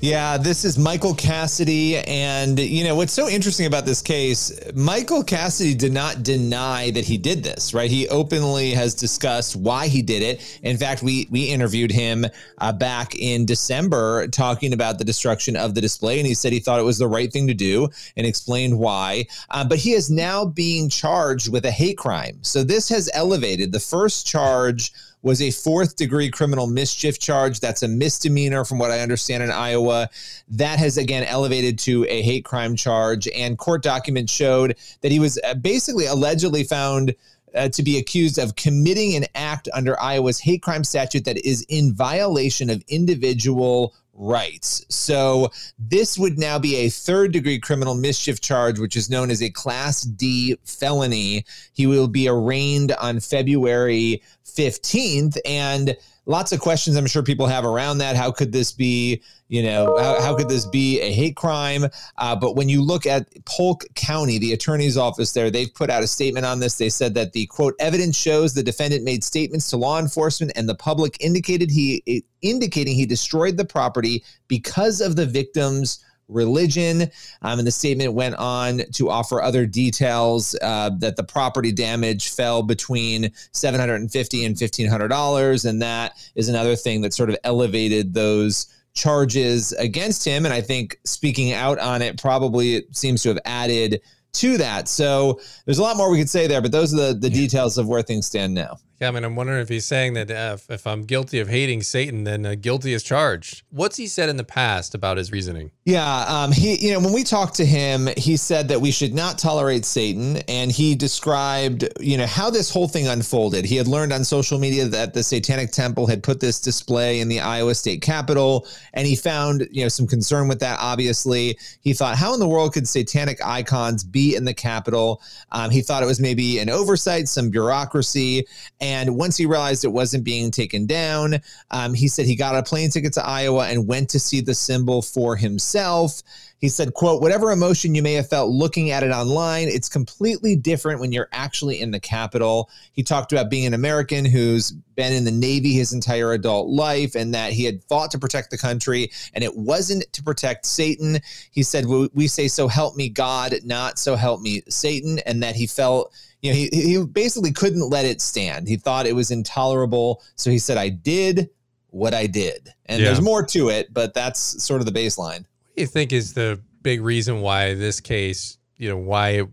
Yeah, 0.03 0.39
this 0.39 0.65
is 0.65 0.79
Michael 0.79 1.15
Cassidy. 1.15 1.99
And, 1.99 2.59
you 2.59 2.85
know, 2.85 2.95
what's 2.95 3.13
so 3.13 3.29
interesting 3.29 3.67
about 3.67 3.85
this 3.85 4.01
case, 4.01 4.51
Michael 4.75 5.23
Cassidy 5.23 5.75
did 5.75 5.93
not 5.93 6.23
deny 6.23 6.91
that 6.93 7.05
he 7.05 7.19
did 7.19 7.43
this, 7.43 7.75
right? 7.75 7.91
He 7.91 8.09
openly 8.09 8.71
has 8.71 8.95
discussed 8.95 9.57
why 9.57 9.89
he 9.89 10.01
did 10.01 10.23
it. 10.23 10.59
In 10.63 10.79
fact, 10.79 11.03
we, 11.03 11.29
we 11.31 11.45
interviewed 11.45 11.93
him 11.93 12.25
uh, 12.59 12.73
back 12.73 13.15
in 13.15 13.45
December 13.45 14.27
talking 14.29 14.73
about 14.73 14.97
the 14.97 15.05
destruction 15.05 15.55
of 15.55 15.75
the 15.75 15.83
display. 15.83 16.19
And 16.19 16.27
he 16.27 16.33
said 16.33 16.55
he 16.55 16.61
thought 16.61 16.81
it 16.81 16.85
was 16.85 16.99
the 16.99 17.07
right 17.07 17.31
thing 17.31 17.47
to 17.49 17.55
do 17.55 17.87
and 18.17 18.27
explained 18.27 18.79
why. 18.79 19.27
Uh, 19.51 19.65
but 19.65 19.77
he 19.77 19.93
is 19.93 20.09
now 20.09 20.47
being 20.47 20.89
charged 20.89 21.53
with 21.53 21.67
a 21.67 21.71
hate 21.71 21.99
crime. 21.99 22.39
So 22.41 22.65
this 22.65 22.89
has 22.89 23.11
elevated 23.13 23.71
the 23.71 23.81
first 23.81 24.27
charge 24.27 24.95
was 25.23 25.43
a 25.43 25.51
fourth 25.51 25.97
degree 25.97 26.31
criminal 26.31 26.67
mischief 26.67 27.19
charge. 27.19 27.61
That's 27.61 27.83
a 27.83 27.89
misdemeanor, 27.89 28.65
from 28.65 28.79
what 28.79 28.91
I 28.91 29.01
understand, 29.01 29.43
in 29.43 29.51
Iowa. 29.51 30.09
That 30.49 30.79
has 30.79 30.97
again 30.97 31.25
elevated 31.25 31.79
to 31.81 32.07
a 32.09 32.23
hate 32.23 32.45
crime 32.45 32.77
charge. 32.77 33.29
And 33.29 33.59
court 33.59 33.83
documents 33.83 34.33
showed 34.33 34.77
that 35.03 35.13
he 35.13 35.21
was 35.21 35.39
uh, 35.45 35.55
basically 35.55 36.07
allegedly 36.07 36.65
found. 36.65 37.15
Uh, 37.53 37.69
to 37.69 37.83
be 37.83 37.99
accused 37.99 38.39
of 38.39 38.55
committing 38.55 39.17
an 39.17 39.25
act 39.35 39.69
under 39.75 40.01
Iowa's 40.01 40.39
hate 40.39 40.63
crime 40.63 40.85
statute 40.85 41.25
that 41.25 41.45
is 41.45 41.67
in 41.69 41.93
violation 41.93 42.71
of 42.71 42.81
individual 42.87 43.93
rights. 44.21 44.85
So 44.89 45.51
this 45.79 46.19
would 46.19 46.39
now 46.39 46.59
be 46.59 46.77
a 46.77 46.91
third 46.91 47.33
degree 47.33 47.59
criminal 47.59 47.95
mischief 47.95 48.41
charge, 48.41 48.79
which 48.79 48.97
is 48.97 49.11
known 49.11 49.31
as 49.31 49.43
a 49.43 49.51
Class 49.51 50.03
D 50.03 50.57
felony. 50.65 51.45
He 51.73 51.87
will 51.87 52.07
be 52.07 52.29
arraigned 52.29 52.93
on 52.93 53.19
February 53.19 54.23
15th. 54.45 55.39
And 55.45 55.97
lots 56.27 56.53
of 56.53 56.61
questions 56.61 56.97
I'm 56.97 57.07
sure 57.07 57.23
people 57.23 57.47
have 57.47 57.65
around 57.65 57.99
that. 57.99 58.17
How 58.17 58.31
could 58.31 58.53
this 58.53 58.73
be, 58.73 59.23
you 59.49 59.63
know, 59.63 59.97
how, 59.99 60.21
how 60.21 60.37
could 60.37 60.49
this 60.49 60.67
be 60.67 61.01
a 61.01 61.13
hate 61.13 61.37
crime? 61.37 61.87
Uh, 62.19 62.37
but 62.37 62.57
when 62.57 62.69
you 62.69 62.83
look 62.83 63.07
at 63.07 63.29
Polk 63.45 63.85
County, 63.95 64.39
the 64.39 64.53
attorney's 64.53 64.97
office 64.97 65.33
there, 65.33 65.51
they've 65.51 65.73
put 65.73 65.91
out 65.91 66.03
a 66.03 66.07
statement 66.07 66.47
on 66.47 66.61
this. 66.61 66.79
They 66.79 66.89
said 66.89 67.15
that 67.15 67.33
the 67.33 67.47
quote 67.47 67.75
evidence 67.81 68.17
shows 68.17 68.55
the 68.55 68.63
defendant 68.63 69.05
made 69.05 69.25
statements 69.25 69.71
to 69.71 69.77
law 69.77 69.99
enforcement 69.99 70.53
and 70.57 70.69
the 70.69 70.75
public 70.75 71.17
indicated 71.21 71.71
he 71.71 72.25
indicating 72.43 72.95
he 72.95 73.07
destroyed 73.07 73.57
the 73.57 73.65
property 73.65 74.25
because 74.49 75.01
of 75.01 75.17
the 75.17 75.27
victim's 75.27 76.05
religion. 76.31 77.03
Um, 77.43 77.59
and 77.59 77.67
the 77.67 77.73
statement 77.73 78.15
went 78.15 78.37
on 78.37 78.83
to 78.95 79.11
offer 79.11 79.43
other 79.43 79.67
details 79.67 80.57
uh, 80.63 80.91
that 80.99 81.17
the 81.17 81.25
property 81.25 81.73
damage 81.73 82.31
fell 82.31 82.63
between 82.63 83.33
750 83.53 84.45
and 84.45 84.57
$1,500. 84.57 85.65
And 85.69 85.83
that 85.83 86.31
is 86.35 86.49
another 86.49 86.77
thing 86.77 87.01
that 87.03 87.15
sort 87.15 87.31
of 87.31 87.37
elevated 87.45 88.15
those 88.15 88.67
charges 88.95 89.73
against 89.73 90.25
him. 90.25 90.45
And 90.45 90.55
I 90.55 90.61
think 90.61 90.99
speaking 91.05 91.53
out 91.53 91.79
on 91.79 92.03
it 92.03 92.21
probably 92.21 92.77
it 92.77 92.97
seems 92.97 93.23
to 93.23 93.29
have 93.31 93.39
added 93.45 94.01
to 94.33 94.59
that. 94.59 94.89
So 94.89 95.41
there's 95.65 95.79
a 95.79 95.83
lot 95.83 95.97
more 95.97 96.11
we 96.11 96.19
could 96.19 96.31
say 96.31 96.47
there, 96.47 96.61
but 96.61 96.73
those 96.73 96.95
are 96.95 97.13
the, 97.13 97.19
the 97.19 97.31
details 97.31 97.79
of 97.79 97.89
where 97.89 98.03
things 98.03 98.27
stand 98.27 98.55
now. 98.55 98.79
Yeah, 99.01 99.09
I 99.09 99.13
mean, 99.13 99.25
I'm 99.25 99.35
wondering 99.35 99.63
if 99.63 99.71
he's 99.71 99.87
saying 99.87 100.13
that 100.13 100.31
uh, 100.31 100.59
if, 100.69 100.87
I'm 100.87 101.05
guilty 101.05 101.41
of 101.41 101.49
hating 101.49 101.83
Satan, 101.85 102.25
then 102.25 102.45
uh, 102.45 102.55
guilty 102.55 102.93
is 102.93 103.03
charged. 103.03 103.63
What's 103.71 103.97
he 103.97 104.07
said 104.07 104.29
in 104.29 104.37
the 104.37 104.45
past 104.45 104.95
about 104.95 105.17
his 105.17 105.33
reasoning? 105.33 105.71
Yeah, 105.87 106.25
um, 106.29 106.53
he, 106.53 106.77
you 106.87 106.93
know, 106.93 107.01
when 107.01 107.15
we 107.15 107.25
talked 107.25 107.55
to 107.55 107.65
him, 107.65 108.11
he 108.19 108.37
said 108.37 108.69
that 108.69 108.79
we 108.79 108.91
should 108.91 109.15
not 109.15 109.39
tolerate 109.39 109.87
Satan, 109.87 110.37
and 110.49 110.71
he 110.71 110.95
described, 110.95 111.89
you 111.99 112.19
know, 112.19 112.27
how 112.27 112.51
this 112.51 112.69
whole 112.69 112.89
thing 112.89 113.09
unfolded. 113.09 113.65
He 113.65 113.77
had 113.77 113.89
learned 113.89 114.13
on 114.13 114.23
social 114.23 114.59
media 114.59 114.87
that 114.89 115.15
the 115.15 115.23
Satanic 115.23 115.73
Temple 115.73 116.07
had 116.07 116.23
put 116.23 116.39
this 116.39 116.61
display 116.61 117.21
in 117.21 117.29
the 117.29 117.41
Iowa 117.41 117.75
State 117.75 118.03
Capitol, 118.03 118.67
and 118.93 119.07
he 119.07 119.17
found, 119.17 119.67
you 119.71 119.83
know, 119.83 119.89
some 119.89 120.07
concern 120.07 120.47
with 120.47 120.61
that. 120.61 120.79
Obviously, 120.79 121.57
he 121.81 121.95
thought, 121.95 122.19
how 122.19 122.35
in 122.35 122.41
the 122.41 122.49
world 122.49 122.75
could 122.75 122.87
satanic 122.87 123.39
icons 123.43 124.05
be 124.05 124.37
in 124.37 124.45
the 124.45 124.53
Capitol? 124.53 125.23
Um, 125.53 125.71
he 125.71 125.81
thought 125.81 126.03
it 126.03 126.07
was 126.07 126.21
maybe 126.21 126.59
an 126.59 126.69
oversight, 126.69 127.29
some 127.29 127.49
bureaucracy, 127.49 128.47
and 128.79 128.90
once 129.17 129.37
he 129.37 129.47
realized 129.47 129.85
it 129.85 129.89
wasn't 129.89 130.25
being 130.25 130.51
taken 130.51 130.87
down, 130.87 131.41
um, 131.71 131.95
he 131.95 132.09
said 132.09 132.27
he 132.27 132.37
got 132.37 132.57
a 132.57 132.63
plane 132.63 132.91
ticket 132.91 133.13
to 133.15 133.27
Iowa 133.27 133.69
and 133.69 133.87
went 133.87 134.11
to 134.11 134.21
see 134.21 134.41
the 134.41 134.55
symbol 134.55 135.03
for 135.03 135.37
himself. 135.37 136.23
He 136.61 136.69
said, 136.69 136.93
quote, 136.93 137.23
whatever 137.23 137.53
emotion 137.53 137.95
you 137.95 138.03
may 138.03 138.13
have 138.13 138.29
felt 138.29 138.51
looking 138.51 138.91
at 138.91 139.03
it 139.03 139.11
online, 139.11 139.69
it's 139.69 139.89
completely 139.89 140.57
different 140.57 141.01
when 141.01 141.11
you're 141.11 141.29
actually 141.33 141.81
in 141.81 141.91
the 141.91 141.99
Capitol. 141.99 142.69
He 142.93 143.03
talked 143.03 143.33
about 143.33 143.49
being 143.49 143.65
an 143.65 143.73
American 143.73 144.27
who's 144.27 144.71
been 144.71 145.15
in 145.15 145.25
the 145.25 145.31
Navy 145.31 145.73
his 145.73 145.95
entire 145.95 146.33
adult 146.33 146.69
life 146.69 147.15
and 147.15 147.33
that 147.35 147.55
he 147.55 147.65
had 147.65 147.83
fought 147.85 148.11
to 148.11 148.19
protect 148.19 148.51
the 148.51 148.59
country 148.59 149.11
and 149.33 149.43
it 149.43 149.57
wasn't 149.57 150.05
to 150.13 150.23
protect 150.23 150.67
Satan. 150.67 151.19
He 151.51 151.63
said, 151.63 151.87
we, 151.87 152.11
we 152.13 152.29
say, 152.29 152.47
so 152.47 152.69
help 152.69 152.95
me 152.95 153.09
God, 153.09 153.55
not 153.65 153.99
so 153.99 154.15
help 154.15 154.43
me 154.43 154.61
Satan. 154.69 155.19
And 155.21 155.43
that 155.43 155.57
he 155.57 155.67
felt, 155.67 156.13
you 156.43 156.51
know, 156.51 156.57
he, 156.57 156.69
he 156.73 157.03
basically 157.07 157.53
couldn't 157.53 157.89
let 157.89 158.05
it 158.05 158.21
stand. 158.21 158.69
He 158.69 158.77
thought 158.77 159.07
it 159.07 159.17
was 159.17 159.31
intolerable. 159.31 160.23
So 160.37 160.51
he 160.51 160.59
said, 160.59 160.77
I 160.77 160.91
did 160.91 161.49
what 161.89 162.13
I 162.13 162.27
did. 162.27 162.69
And 162.85 163.01
Yeah. 163.01 163.07
there's 163.07 163.23
more 163.23 163.43
to 163.47 163.71
it, 163.71 163.95
but 163.95 164.13
that's 164.13 164.63
sort 164.63 164.83
of 164.83 164.87
the 164.87 164.93
baseline. 164.93 165.47
You 165.81 165.87
think 165.87 166.13
is 166.13 166.35
the 166.35 166.61
big 166.83 167.01
reason 167.03 167.41
why 167.41 167.75
this 167.75 168.01
case, 168.01 168.59
you 168.77 168.89
know, 168.89 168.97
why 168.97 169.31
it, 169.31 169.49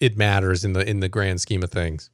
it 0.00 0.16
matters 0.16 0.64
in 0.64 0.72
the 0.72 0.88
in 0.88 1.00
the 1.00 1.08
grand 1.08 1.40
scheme 1.40 1.62
of 1.62 1.70
things? 1.70 2.10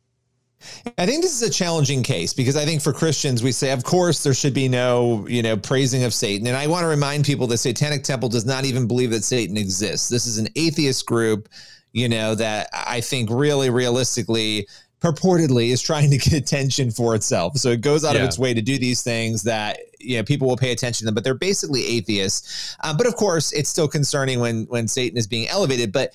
I 0.98 1.06
think 1.06 1.22
this 1.22 1.40
is 1.40 1.48
a 1.48 1.52
challenging 1.52 2.02
case 2.02 2.34
because 2.34 2.56
I 2.56 2.64
think 2.64 2.82
for 2.82 2.92
Christians, 2.92 3.44
we 3.44 3.52
say, 3.52 3.70
of 3.70 3.84
course, 3.84 4.24
there 4.24 4.34
should 4.34 4.54
be 4.54 4.68
no, 4.68 5.24
you 5.28 5.40
know, 5.40 5.56
praising 5.56 6.02
of 6.02 6.12
Satan. 6.12 6.48
And 6.48 6.56
I 6.56 6.66
want 6.66 6.82
to 6.82 6.88
remind 6.88 7.24
people 7.24 7.46
the 7.46 7.56
Satanic 7.56 8.02
Temple 8.02 8.28
does 8.28 8.44
not 8.44 8.64
even 8.64 8.88
believe 8.88 9.10
that 9.12 9.22
Satan 9.22 9.56
exists. 9.56 10.08
This 10.08 10.26
is 10.26 10.38
an 10.38 10.48
atheist 10.56 11.06
group, 11.06 11.48
you 11.92 12.08
know, 12.08 12.34
that 12.34 12.68
I 12.72 13.00
think 13.00 13.30
really 13.30 13.70
realistically, 13.70 14.66
purportedly, 15.00 15.68
is 15.68 15.80
trying 15.80 16.10
to 16.10 16.18
get 16.18 16.32
attention 16.32 16.90
for 16.90 17.14
itself. 17.14 17.56
So 17.58 17.68
it 17.70 17.80
goes 17.80 18.04
out 18.04 18.16
Yeah. 18.16 18.22
of 18.22 18.26
its 18.26 18.38
way 18.38 18.52
to 18.52 18.60
do 18.60 18.78
these 18.78 19.02
things 19.04 19.44
that 19.44 19.78
you 20.08 20.16
know 20.16 20.24
people 20.24 20.48
will 20.48 20.56
pay 20.56 20.72
attention 20.72 21.00
to 21.00 21.04
them, 21.06 21.14
but 21.14 21.22
they're 21.22 21.34
basically 21.34 21.86
atheists. 21.86 22.76
Uh, 22.80 22.96
but 22.96 23.06
of 23.06 23.14
course, 23.16 23.52
it's 23.52 23.68
still 23.68 23.88
concerning 23.88 24.40
when 24.40 24.64
when 24.64 24.88
Satan 24.88 25.18
is 25.18 25.26
being 25.26 25.46
elevated. 25.48 25.92
But 25.92 26.14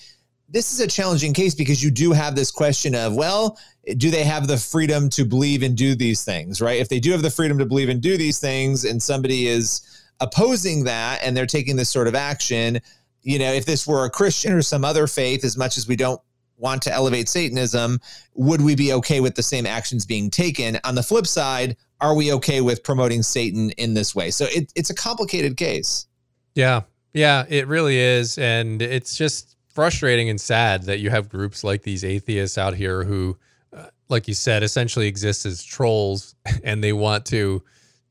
this 0.49 0.73
is 0.73 0.79
a 0.79 0.87
challenging 0.87 1.33
case 1.33 1.55
because 1.55 1.83
you 1.83 1.91
do 1.91 2.11
have 2.11 2.35
this 2.35 2.51
question 2.51 2.95
of 2.95 3.15
well 3.15 3.57
do 3.97 4.11
they 4.11 4.23
have 4.23 4.47
the 4.47 4.57
freedom 4.57 5.09
to 5.09 5.25
believe 5.25 5.63
and 5.63 5.75
do 5.75 5.95
these 5.95 6.23
things 6.23 6.61
right 6.61 6.79
if 6.79 6.89
they 6.89 6.99
do 6.99 7.11
have 7.11 7.21
the 7.21 7.29
freedom 7.29 7.57
to 7.57 7.65
believe 7.65 7.89
and 7.89 8.01
do 8.01 8.17
these 8.17 8.39
things 8.39 8.85
and 8.85 9.01
somebody 9.01 9.47
is 9.47 9.81
opposing 10.19 10.83
that 10.83 11.19
and 11.23 11.35
they're 11.35 11.45
taking 11.45 11.75
this 11.75 11.89
sort 11.89 12.07
of 12.07 12.15
action 12.15 12.79
you 13.23 13.39
know 13.39 13.51
if 13.51 13.65
this 13.65 13.87
were 13.87 14.05
a 14.05 14.09
christian 14.09 14.53
or 14.53 14.61
some 14.61 14.85
other 14.85 15.07
faith 15.07 15.43
as 15.43 15.57
much 15.57 15.77
as 15.77 15.87
we 15.87 15.95
don't 15.95 16.21
want 16.57 16.81
to 16.83 16.93
elevate 16.93 17.27
satanism 17.27 17.99
would 18.35 18.61
we 18.61 18.75
be 18.75 18.93
okay 18.93 19.19
with 19.19 19.35
the 19.35 19.43
same 19.43 19.65
actions 19.65 20.05
being 20.05 20.29
taken? 20.29 20.79
On 20.83 20.95
the 20.95 21.03
flip 21.03 21.27
side 21.27 21.75
are 22.01 22.15
we 22.15 22.33
okay 22.33 22.61
with 22.61 22.83
promoting 22.83 23.23
satan 23.23 23.71
in 23.71 23.93
this 23.93 24.13
way? 24.13 24.31
So 24.31 24.45
it, 24.49 24.71
it's 24.75 24.89
a 24.89 24.95
complicated 24.95 25.57
case. 25.57 26.07
Yeah. 26.55 26.81
Yeah 27.13 27.45
it 27.49 27.67
really 27.67 27.97
is. 27.97 28.37
And 28.37 28.81
it's 28.81 29.15
just 29.15 29.55
frustrating 29.69 30.29
and 30.29 30.39
sad 30.39 30.83
that 30.83 30.99
you 30.99 31.09
have 31.09 31.29
groups 31.29 31.63
like 31.63 31.81
these 31.81 32.03
atheists 32.03 32.57
out 32.57 32.75
here 32.75 33.03
who, 33.03 33.37
uh, 33.75 33.85
like 34.09 34.27
you 34.27 34.33
said, 34.33 34.63
essentially 34.63 35.07
exist 35.07 35.45
as 35.45 35.63
trolls 35.63 36.35
and 36.63 36.83
they 36.83 36.93
want 36.93 37.25
to 37.27 37.63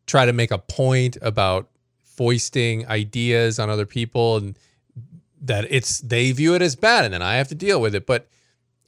try 0.06 0.26
to 0.26 0.32
make 0.32 0.50
a 0.50 0.58
point 0.58 1.16
about 1.22 1.68
foisting 2.02 2.87
ideas 2.88 3.58
on 3.58 3.70
other 3.70 3.87
people 3.87 4.37
and 4.37 4.58
that 5.42 5.66
it's 5.70 6.00
they 6.00 6.32
view 6.32 6.54
it 6.54 6.62
as 6.62 6.76
bad 6.76 7.04
and 7.04 7.12
then 7.12 7.22
I 7.22 7.34
have 7.34 7.49
to 7.49 7.54
deal 7.54 7.80
with 7.80 7.94
it. 7.94 8.06
But 8.06 8.28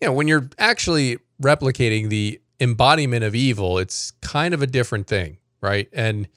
you 0.01 0.07
know, 0.07 0.13
when 0.13 0.29
you're 0.29 0.49
actually 0.59 1.19
replicating 1.43 2.09
the 2.09 2.41
embodiment 2.61 3.25
of 3.25 3.35
evil, 3.35 3.79
it's 3.79 4.13
kind 4.23 4.55
of 4.55 4.63
a 4.63 4.67
different 4.67 5.07
thing, 5.07 5.39
right? 5.61 5.89
And 5.93 6.29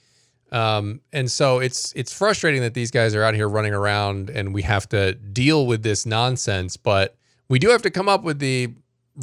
um, 0.52 1.02
and 1.12 1.30
so 1.30 1.60
it's 1.60 1.94
it's 1.96 2.14
frustrating 2.14 2.62
that 2.62 2.74
these 2.74 2.92
guys 2.92 3.14
are 3.16 3.24
out 3.24 3.34
here 3.34 3.50
running 3.50 3.74
around 3.74 4.30
and 4.30 4.54
we 4.54 4.62
have 4.64 4.88
to 4.90 5.14
deal 5.14 5.68
with 5.68 5.84
this 5.84 6.06
nonsense, 6.06 6.78
but 6.78 7.16
we 7.50 7.60
do 7.60 7.70
have 7.70 7.82
to 7.84 7.92
come 7.92 8.10
up 8.10 8.24
with 8.24 8.40
the 8.40 8.74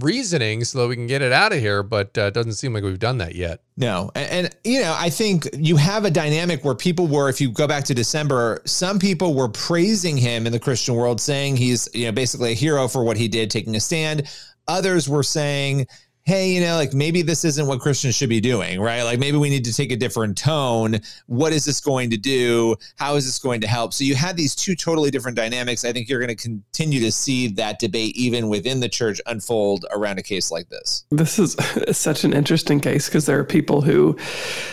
reasoning 0.00 0.64
so 0.64 0.80
that 0.80 0.88
we 0.88 0.96
can 0.96 1.06
get 1.06 1.22
it 1.22 1.32
out 1.32 1.52
of 1.52 1.58
here, 1.58 1.82
but 1.82 2.16
uh, 2.18 2.30
doesn't 2.30 2.54
seem 2.54 2.72
like 2.74 2.82
we've 2.82 2.98
done 2.98 3.18
that 3.18 3.34
yet. 3.34 3.62
No. 3.76 4.10
And, 4.14 4.46
and, 4.46 4.56
you 4.64 4.80
know, 4.80 4.94
I 4.98 5.10
think 5.10 5.48
you 5.54 5.76
have 5.76 6.04
a 6.04 6.10
dynamic 6.10 6.64
where 6.64 6.74
people 6.74 7.06
were, 7.06 7.28
if 7.28 7.40
you 7.40 7.50
go 7.50 7.66
back 7.66 7.84
to 7.84 7.94
December, 7.94 8.60
some 8.64 8.98
people 8.98 9.34
were 9.34 9.48
praising 9.48 10.16
him 10.16 10.46
in 10.46 10.52
the 10.52 10.60
Christian 10.60 10.94
world, 10.94 11.20
saying 11.20 11.56
he's, 11.56 11.88
you 11.94 12.06
know, 12.06 12.12
basically 12.12 12.52
a 12.52 12.54
hero 12.54 12.88
for 12.88 13.04
what 13.04 13.16
he 13.16 13.28
did, 13.28 13.50
taking 13.50 13.76
a 13.76 13.80
stand. 13.80 14.28
Others 14.66 15.08
were 15.08 15.22
saying, 15.22 15.86
hey, 16.26 16.50
you 16.50 16.60
know, 16.60 16.76
like 16.76 16.94
maybe 16.94 17.20
this 17.20 17.44
isn't 17.44 17.66
what 17.66 17.80
Christians 17.80 18.14
should 18.14 18.30
be 18.30 18.40
doing, 18.40 18.80
right? 18.80 19.02
Like 19.02 19.18
maybe 19.18 19.36
we 19.36 19.50
need 19.50 19.64
to 19.66 19.74
take 19.74 19.92
a 19.92 19.96
different 19.96 20.38
tone. 20.38 21.00
What 21.26 21.52
is 21.52 21.66
this 21.66 21.80
going 21.80 22.08
to 22.10 22.16
do? 22.16 22.76
How 22.96 23.16
is 23.16 23.26
this 23.26 23.38
going 23.38 23.60
to 23.60 23.66
help? 23.66 23.92
So 23.92 24.04
you 24.04 24.14
had 24.14 24.36
these 24.36 24.54
two 24.54 24.74
totally 24.74 25.10
different 25.10 25.36
dynamics. 25.36 25.84
I 25.84 25.92
think 25.92 26.08
you're 26.08 26.20
going 26.20 26.34
to 26.34 26.42
continue 26.42 27.00
to 27.00 27.12
see 27.12 27.48
that 27.48 27.78
debate 27.78 28.16
even 28.16 28.48
within 28.48 28.80
the 28.80 28.88
church 28.88 29.20
unfold 29.26 29.84
around 29.90 30.18
a 30.18 30.22
case 30.22 30.50
like 30.50 30.70
this. 30.70 31.04
This 31.10 31.38
is 31.38 31.56
such 31.96 32.24
an 32.24 32.32
interesting 32.32 32.80
case 32.80 33.06
because 33.06 33.26
there 33.26 33.38
are 33.38 33.44
people 33.44 33.82
who, 33.82 34.16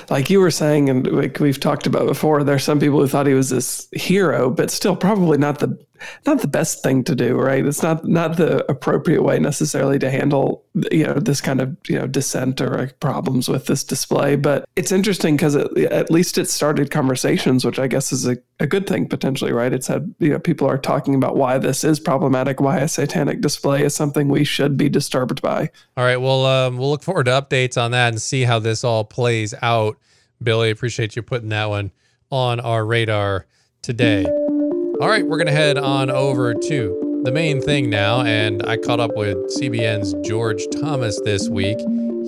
like 0.09 0.29
you 0.29 0.39
were 0.39 0.51
saying, 0.51 0.89
and 0.89 1.05
like 1.11 1.39
we've 1.41 1.59
talked 1.59 1.85
about 1.85 2.07
before, 2.07 2.45
there 2.45 2.55
are 2.55 2.59
some 2.59 2.79
people 2.79 2.99
who 2.99 3.07
thought 3.07 3.27
he 3.27 3.33
was 3.33 3.49
this 3.49 3.89
hero, 3.91 4.49
but 4.49 4.71
still 4.71 4.95
probably 4.95 5.37
not 5.37 5.59
the 5.59 5.77
not 6.25 6.41
the 6.41 6.47
best 6.47 6.83
thing 6.83 7.03
to 7.05 7.15
do, 7.15 7.35
right? 7.35 7.65
It's 7.65 7.83
not 7.83 8.05
not 8.05 8.37
the 8.37 8.69
appropriate 8.69 9.23
way 9.23 9.39
necessarily 9.39 9.99
to 9.99 10.09
handle 10.09 10.63
you 10.91 11.05
know 11.05 11.13
this 11.13 11.41
kind 11.41 11.61
of 11.61 11.75
you 11.87 11.97
know 11.97 12.07
dissent 12.07 12.61
or 12.61 12.91
problems 12.99 13.49
with 13.49 13.65
this 13.65 13.83
display. 13.83 14.35
But 14.35 14.65
it's 14.75 14.91
interesting 14.91 15.35
because 15.35 15.55
at 15.55 16.11
least 16.11 16.37
it 16.37 16.49
started 16.49 16.91
conversations, 16.91 17.65
which 17.65 17.79
I 17.79 17.87
guess 17.87 18.11
is 18.11 18.27
a, 18.27 18.37
a 18.59 18.67
good 18.67 18.87
thing 18.87 19.07
potentially, 19.07 19.51
right? 19.51 19.73
It's 19.73 19.87
had 19.87 20.13
you 20.19 20.29
know 20.29 20.39
people 20.39 20.67
are 20.67 20.77
talking 20.77 21.15
about 21.15 21.35
why 21.35 21.57
this 21.57 21.83
is 21.83 21.99
problematic, 21.99 22.59
why 22.59 22.79
a 22.79 22.87
satanic 22.87 23.41
display 23.41 23.83
is 23.83 23.95
something 23.95 24.29
we 24.29 24.43
should 24.43 24.77
be 24.77 24.89
disturbed 24.89 25.41
by. 25.41 25.69
All 25.97 26.03
right, 26.03 26.17
well, 26.17 26.45
um, 26.45 26.77
we'll 26.77 26.89
look 26.89 27.03
forward 27.03 27.25
to 27.25 27.31
updates 27.31 27.81
on 27.81 27.91
that 27.91 28.09
and 28.09 28.21
see 28.21 28.43
how 28.43 28.59
this 28.59 28.83
all 28.83 29.03
plays 29.03 29.53
out. 29.61 29.97
Billy, 30.41 30.71
appreciate 30.71 31.15
you 31.15 31.21
putting 31.21 31.49
that 31.49 31.69
one 31.69 31.91
on 32.31 32.59
our 32.59 32.85
radar 32.85 33.45
today. 33.81 34.25
All 35.01 35.09
right, 35.09 35.25
we're 35.25 35.37
going 35.37 35.47
to 35.47 35.51
head 35.51 35.79
on 35.79 36.11
over 36.11 36.53
to 36.53 37.21
the 37.23 37.31
main 37.31 37.59
thing 37.59 37.89
now. 37.89 38.21
And 38.21 38.61
I 38.67 38.77
caught 38.77 38.99
up 38.99 39.17
with 39.17 39.35
CBN's 39.59 40.13
George 40.29 40.63
Thomas 40.79 41.19
this 41.21 41.49
week. 41.49 41.79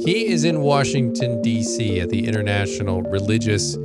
He 0.04 0.26
is 0.26 0.44
in 0.44 0.62
Washington, 0.62 1.40
D.C. 1.44 2.02
at 2.02 2.10
the 2.10 2.28
International 2.28 3.04
Religious 3.04 3.78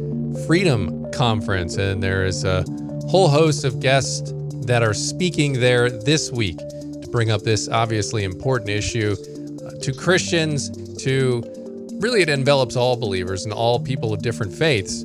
Freedom 0.46 1.04
Conference. 1.12 1.76
And 1.76 2.02
there 2.02 2.24
is 2.24 2.44
a 2.44 2.64
whole 3.10 3.28
host 3.28 3.66
of 3.66 3.78
guests 3.78 4.32
that 4.64 4.82
are 4.82 4.94
speaking 4.94 5.60
there 5.60 5.90
this 5.90 6.32
week 6.32 6.56
to 6.56 7.08
bring 7.12 7.30
up 7.30 7.42
this 7.42 7.68
obviously 7.68 8.24
important 8.24 8.70
issue 8.70 9.14
uh, 9.66 9.70
to 9.82 9.92
Christians, 9.92 10.70
to 11.02 11.42
really, 12.00 12.22
it 12.22 12.30
envelops 12.30 12.74
all 12.74 12.96
believers 12.96 13.44
and 13.44 13.52
all 13.52 13.80
people 13.80 14.14
of 14.14 14.22
different 14.22 14.54
faiths. 14.54 15.04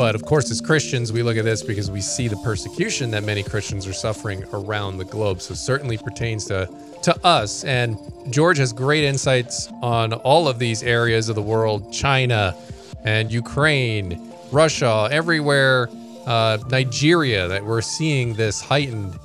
But 0.00 0.14
of 0.14 0.24
course, 0.24 0.50
as 0.50 0.62
Christians, 0.62 1.12
we 1.12 1.22
look 1.22 1.36
at 1.36 1.44
this 1.44 1.62
because 1.62 1.90
we 1.90 2.00
see 2.00 2.26
the 2.26 2.38
persecution 2.38 3.10
that 3.10 3.22
many 3.22 3.42
Christians 3.42 3.86
are 3.86 3.92
suffering 3.92 4.46
around 4.54 4.96
the 4.96 5.04
globe. 5.04 5.42
So 5.42 5.52
certainly 5.52 5.98
pertains 5.98 6.46
to 6.46 6.70
to 7.02 7.14
us. 7.22 7.64
And 7.64 7.98
George 8.30 8.56
has 8.56 8.72
great 8.72 9.04
insights 9.04 9.68
on 9.82 10.14
all 10.14 10.48
of 10.48 10.58
these 10.58 10.82
areas 10.82 11.28
of 11.28 11.34
the 11.34 11.42
world: 11.42 11.92
China 11.92 12.56
and 13.04 13.30
Ukraine, 13.30 14.32
Russia, 14.50 15.06
everywhere, 15.12 15.90
uh, 16.24 16.56
Nigeria. 16.70 17.46
That 17.46 17.62
we're 17.62 17.82
seeing 17.82 18.32
this 18.32 18.58
heightened 18.62 19.18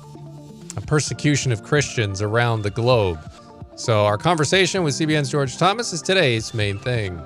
persecution 0.86 1.52
of 1.52 1.62
Christians 1.62 2.20
around 2.20 2.60
the 2.60 2.70
globe. 2.70 3.18
So 3.76 4.04
our 4.04 4.18
conversation 4.18 4.84
with 4.84 4.92
CBN's 4.92 5.30
George 5.30 5.56
Thomas 5.56 5.94
is 5.94 6.02
today's 6.02 6.52
main 6.52 6.78
thing 6.78 7.18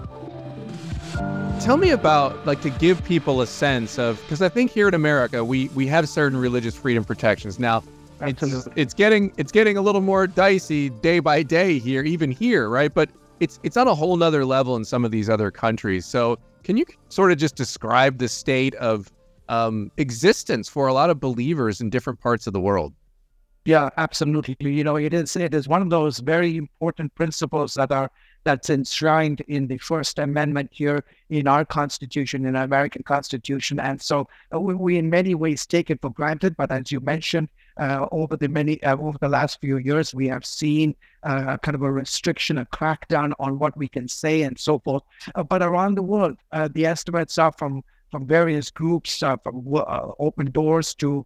tell 1.60 1.76
me 1.76 1.90
about 1.90 2.46
like 2.46 2.62
to 2.62 2.70
give 2.70 3.04
people 3.04 3.42
a 3.42 3.46
sense 3.46 3.98
of 3.98 4.18
because 4.22 4.40
I 4.40 4.48
think 4.48 4.70
here 4.70 4.88
in 4.88 4.94
America 4.94 5.44
we 5.44 5.68
we 5.68 5.86
have 5.88 6.08
certain 6.08 6.38
religious 6.38 6.74
freedom 6.74 7.04
protections. 7.04 7.58
Now 7.58 7.84
it's, 8.22 8.66
it's 8.76 8.94
getting 8.94 9.32
it's 9.36 9.52
getting 9.52 9.76
a 9.76 9.82
little 9.82 10.00
more 10.00 10.26
dicey 10.26 10.88
day 10.88 11.18
by 11.18 11.42
day 11.42 11.78
here, 11.78 12.02
even 12.02 12.30
here, 12.30 12.70
right? 12.70 12.92
But 12.92 13.10
it's 13.40 13.60
it's 13.62 13.76
on 13.76 13.88
a 13.88 13.94
whole 13.94 14.16
nother 14.16 14.46
level 14.46 14.74
in 14.76 14.86
some 14.86 15.04
of 15.04 15.10
these 15.10 15.28
other 15.28 15.50
countries. 15.50 16.06
So 16.06 16.38
can 16.64 16.78
you 16.78 16.86
sort 17.10 17.30
of 17.30 17.36
just 17.36 17.56
describe 17.56 18.18
the 18.18 18.28
state 18.28 18.74
of 18.76 19.12
um, 19.50 19.90
existence 19.98 20.66
for 20.66 20.86
a 20.86 20.94
lot 20.94 21.10
of 21.10 21.20
believers 21.20 21.82
in 21.82 21.90
different 21.90 22.20
parts 22.20 22.46
of 22.46 22.54
the 22.54 22.60
world? 22.60 22.94
Yeah, 23.66 23.90
absolutely. 23.98 24.56
You 24.60 24.84
know, 24.84 24.96
it 24.96 25.12
is 25.12 25.36
it 25.36 25.52
is 25.52 25.68
one 25.68 25.82
of 25.82 25.90
those 25.90 26.20
very 26.20 26.56
important 26.56 27.14
principles 27.14 27.74
that 27.74 27.92
are 27.92 28.10
that's 28.44 28.70
enshrined 28.70 29.40
in 29.42 29.66
the 29.66 29.78
First 29.78 30.18
Amendment 30.18 30.70
here 30.72 31.04
in 31.28 31.46
our 31.46 31.64
Constitution, 31.64 32.46
in 32.46 32.56
our 32.56 32.64
American 32.64 33.02
Constitution. 33.02 33.78
And 33.78 34.00
so 34.00 34.28
uh, 34.54 34.60
we, 34.60 34.74
we, 34.74 34.98
in 34.98 35.10
many 35.10 35.34
ways 35.34 35.66
take 35.66 35.90
it 35.90 36.00
for 36.00 36.10
granted. 36.10 36.56
But 36.56 36.72
as 36.72 36.90
you 36.90 37.00
mentioned, 37.00 37.48
uh, 37.76 38.06
over 38.12 38.36
the 38.36 38.48
many 38.48 38.82
uh, 38.82 38.96
over 38.96 39.18
the 39.18 39.28
last 39.28 39.60
few 39.60 39.78
years, 39.78 40.14
we 40.14 40.28
have 40.28 40.44
seen 40.44 40.94
uh, 41.22 41.56
kind 41.58 41.74
of 41.74 41.82
a 41.82 41.90
restriction, 41.90 42.58
a 42.58 42.66
crackdown 42.66 43.32
on 43.38 43.58
what 43.58 43.76
we 43.76 43.88
can 43.88 44.08
say, 44.08 44.42
and 44.42 44.58
so 44.58 44.78
forth. 44.78 45.02
Uh, 45.34 45.42
but 45.42 45.62
around 45.62 45.94
the 45.94 46.02
world, 46.02 46.36
uh, 46.52 46.68
the 46.72 46.86
estimates 46.86 47.38
are 47.38 47.52
from 47.52 47.82
from 48.10 48.26
various 48.26 48.72
groups, 48.72 49.18
from 49.18 49.64
Open 50.18 50.50
Doors 50.50 50.94
to 50.96 51.24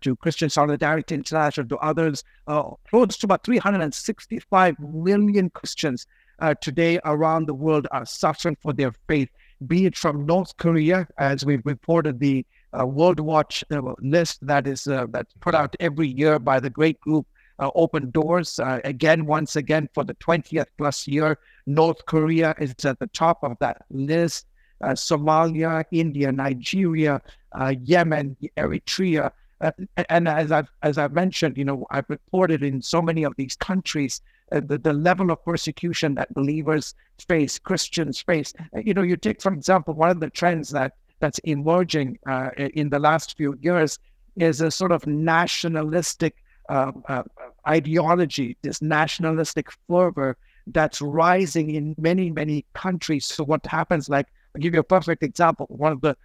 to 0.00 0.16
Christian 0.16 0.48
Solidarity 0.48 1.14
International 1.14 1.68
to 1.68 1.76
others, 1.78 2.24
close 2.46 3.16
to 3.18 3.26
about 3.26 3.44
365 3.44 4.78
million 4.80 5.50
Christians 5.50 6.06
uh, 6.38 6.54
today 6.60 6.98
around 7.04 7.46
the 7.46 7.54
world 7.54 7.86
are 7.90 8.06
suffering 8.06 8.56
for 8.60 8.72
their 8.72 8.92
faith, 9.08 9.28
be 9.66 9.86
it 9.86 9.96
from 9.96 10.26
North 10.26 10.56
Korea, 10.56 11.06
as 11.18 11.44
we've 11.44 11.64
reported 11.64 12.18
the 12.18 12.44
uh, 12.78 12.86
World 12.86 13.20
Watch 13.20 13.62
uh, 13.70 13.80
list 14.00 14.44
that 14.46 14.66
is 14.66 14.86
uh, 14.86 15.06
that's 15.10 15.32
put 15.40 15.54
out 15.54 15.76
every 15.80 16.08
year 16.08 16.38
by 16.38 16.58
the 16.60 16.70
great 16.70 17.00
group 17.00 17.26
uh, 17.58 17.70
Open 17.74 18.10
Doors. 18.10 18.58
Uh, 18.58 18.80
again, 18.84 19.26
once 19.26 19.56
again, 19.56 19.88
for 19.94 20.04
the 20.04 20.14
20th 20.14 20.66
plus 20.76 21.06
year, 21.06 21.38
North 21.66 22.04
Korea 22.06 22.54
is 22.58 22.74
at 22.84 22.98
the 22.98 23.06
top 23.08 23.42
of 23.42 23.56
that 23.60 23.82
list. 23.90 24.46
Somalia, 24.82 25.82
India, 25.92 26.30
Nigeria, 26.30 27.22
Yemen, 27.84 28.36
Eritrea, 28.58 29.30
and 30.10 30.28
as 30.28 30.52
I've 30.52 30.68
as 30.82 30.98
I've 30.98 31.12
mentioned, 31.12 31.56
you 31.56 31.64
know, 31.64 31.86
I've 31.90 32.04
reported 32.08 32.62
in 32.62 32.82
so 32.82 33.00
many 33.00 33.22
of 33.22 33.34
these 33.36 33.56
countries 33.56 34.20
uh, 34.52 34.60
the, 34.60 34.78
the 34.78 34.92
level 34.92 35.30
of 35.30 35.44
persecution 35.44 36.14
that 36.14 36.32
believers 36.34 36.94
face, 37.28 37.58
Christians 37.58 38.20
face. 38.20 38.52
Uh, 38.74 38.80
you 38.80 38.94
know, 38.94 39.02
you 39.02 39.16
take, 39.16 39.40
for 39.40 39.52
example, 39.52 39.94
one 39.94 40.10
of 40.10 40.20
the 40.20 40.30
trends 40.30 40.70
that 40.70 40.92
that's 41.20 41.38
emerging 41.40 42.18
uh, 42.26 42.50
in 42.56 42.90
the 42.90 42.98
last 42.98 43.36
few 43.36 43.56
years 43.60 43.98
is 44.36 44.60
a 44.60 44.70
sort 44.70 44.92
of 44.92 45.06
nationalistic 45.06 46.36
uh, 46.68 46.92
uh, 47.08 47.22
ideology, 47.68 48.56
this 48.62 48.82
nationalistic 48.82 49.68
fervor 49.88 50.36
that's 50.66 51.00
rising 51.00 51.70
in 51.70 51.94
many, 51.98 52.30
many 52.30 52.64
countries. 52.74 53.26
So 53.26 53.44
what 53.44 53.64
happens, 53.66 54.08
like, 54.08 54.26
I'll 54.54 54.60
give 54.60 54.74
you 54.74 54.80
a 54.80 54.84
perfect 54.84 55.22
example. 55.22 55.66
One 55.68 55.92
of 55.92 56.00
the 56.00 56.16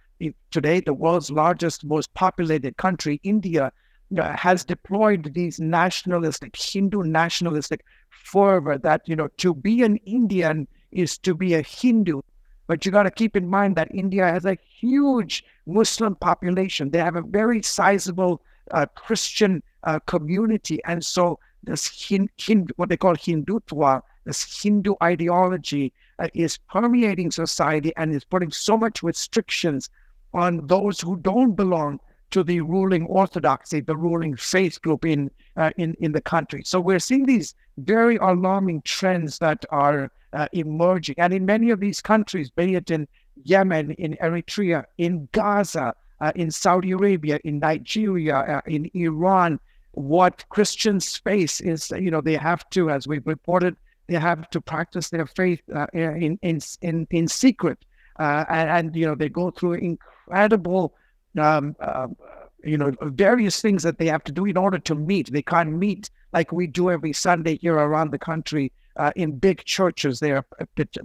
today, 0.50 0.80
the 0.80 0.94
world's 0.94 1.30
largest, 1.30 1.84
most 1.84 2.12
populated 2.14 2.76
country, 2.76 3.20
India, 3.22 3.72
uh, 4.18 4.36
has 4.36 4.64
deployed 4.64 5.32
these 5.34 5.60
nationalistic, 5.60 6.56
Hindu 6.56 7.04
nationalistic 7.04 7.84
fervor 8.10 8.78
that, 8.78 9.02
you 9.06 9.16
know, 9.16 9.28
to 9.38 9.54
be 9.54 9.82
an 9.82 9.96
Indian 9.98 10.68
is 10.92 11.18
to 11.18 11.34
be 11.34 11.54
a 11.54 11.62
Hindu. 11.62 12.20
But 12.66 12.86
you 12.86 12.92
got 12.92 13.02
to 13.02 13.10
keep 13.10 13.36
in 13.36 13.48
mind 13.48 13.76
that 13.76 13.92
India 13.94 14.26
has 14.26 14.44
a 14.44 14.56
huge 14.80 15.44
Muslim 15.66 16.14
population. 16.14 16.90
They 16.90 16.98
have 16.98 17.16
a 17.16 17.22
very 17.22 17.62
sizable 17.62 18.42
uh, 18.70 18.86
Christian 18.94 19.62
uh, 19.84 19.98
community. 20.06 20.80
And 20.84 21.04
so 21.04 21.40
this 21.64 21.86
hin, 21.86 22.30
hin, 22.36 22.68
what 22.76 22.88
they 22.88 22.96
call 22.96 23.16
Hindutva, 23.16 24.02
this 24.24 24.62
Hindu 24.62 24.94
ideology 25.02 25.92
uh, 26.18 26.28
is 26.34 26.58
permeating 26.58 27.30
society 27.30 27.92
and 27.96 28.14
is 28.14 28.24
putting 28.24 28.52
so 28.52 28.76
much 28.76 29.02
restrictions 29.02 29.90
on 30.32 30.66
those 30.66 31.00
who 31.00 31.16
don't 31.16 31.54
belong 31.56 31.98
to 32.30 32.42
the 32.42 32.60
ruling 32.60 33.06
orthodoxy, 33.06 33.80
the 33.80 33.96
ruling 33.96 34.36
faith 34.36 34.80
group 34.82 35.04
in 35.04 35.30
uh, 35.56 35.70
in 35.76 35.94
in 36.00 36.12
the 36.12 36.20
country. 36.20 36.62
So 36.64 36.80
we're 36.80 36.98
seeing 36.98 37.26
these 37.26 37.54
very 37.78 38.16
alarming 38.16 38.82
trends 38.82 39.38
that 39.38 39.64
are 39.70 40.10
uh, 40.32 40.48
emerging, 40.52 41.16
and 41.18 41.32
in 41.32 41.44
many 41.44 41.70
of 41.70 41.80
these 41.80 42.00
countries, 42.00 42.50
be 42.50 42.74
it 42.74 42.90
in 42.90 43.08
Yemen, 43.44 43.92
in 43.92 44.16
Eritrea, 44.22 44.84
in 44.98 45.28
Gaza, 45.32 45.94
uh, 46.20 46.32
in 46.34 46.50
Saudi 46.50 46.92
Arabia, 46.92 47.38
in 47.44 47.58
Nigeria, 47.58 48.36
uh, 48.36 48.60
in 48.66 48.90
Iran, 48.94 49.58
what 49.92 50.44
Christians 50.50 51.16
face 51.16 51.60
is, 51.60 51.90
you 51.90 52.10
know, 52.10 52.20
they 52.20 52.36
have 52.36 52.68
to, 52.70 52.90
as 52.90 53.08
we've 53.08 53.26
reported, 53.26 53.76
they 54.06 54.18
have 54.18 54.50
to 54.50 54.60
practice 54.60 55.08
their 55.08 55.26
faith 55.26 55.62
uh, 55.74 55.86
in, 55.92 56.38
in 56.42 56.60
in 56.82 57.06
in 57.10 57.28
secret, 57.28 57.78
uh, 58.18 58.44
and, 58.48 58.68
and, 58.70 58.96
you 58.96 59.06
know 59.06 59.14
they 59.14 59.28
go 59.28 59.50
through 59.50 59.74
incredible 59.74 60.94
um, 61.38 61.76
uh, 61.80 62.08
you 62.64 62.76
know, 62.76 62.94
various 63.02 63.60
things 63.60 63.82
that 63.82 63.98
they 63.98 64.06
have 64.06 64.24
to 64.24 64.32
do 64.32 64.44
in 64.44 64.56
order 64.56 64.78
to 64.78 64.94
meet. 64.94 65.32
They 65.32 65.42
can't 65.42 65.72
meet 65.72 66.10
like 66.32 66.52
we 66.52 66.66
do 66.66 66.90
every 66.90 67.12
Sunday 67.12 67.56
here 67.56 67.74
around 67.74 68.10
the 68.10 68.18
country 68.18 68.72
uh, 68.96 69.12
in 69.16 69.38
big 69.38 69.64
churches. 69.64 70.20
They 70.20 70.32
are 70.32 70.44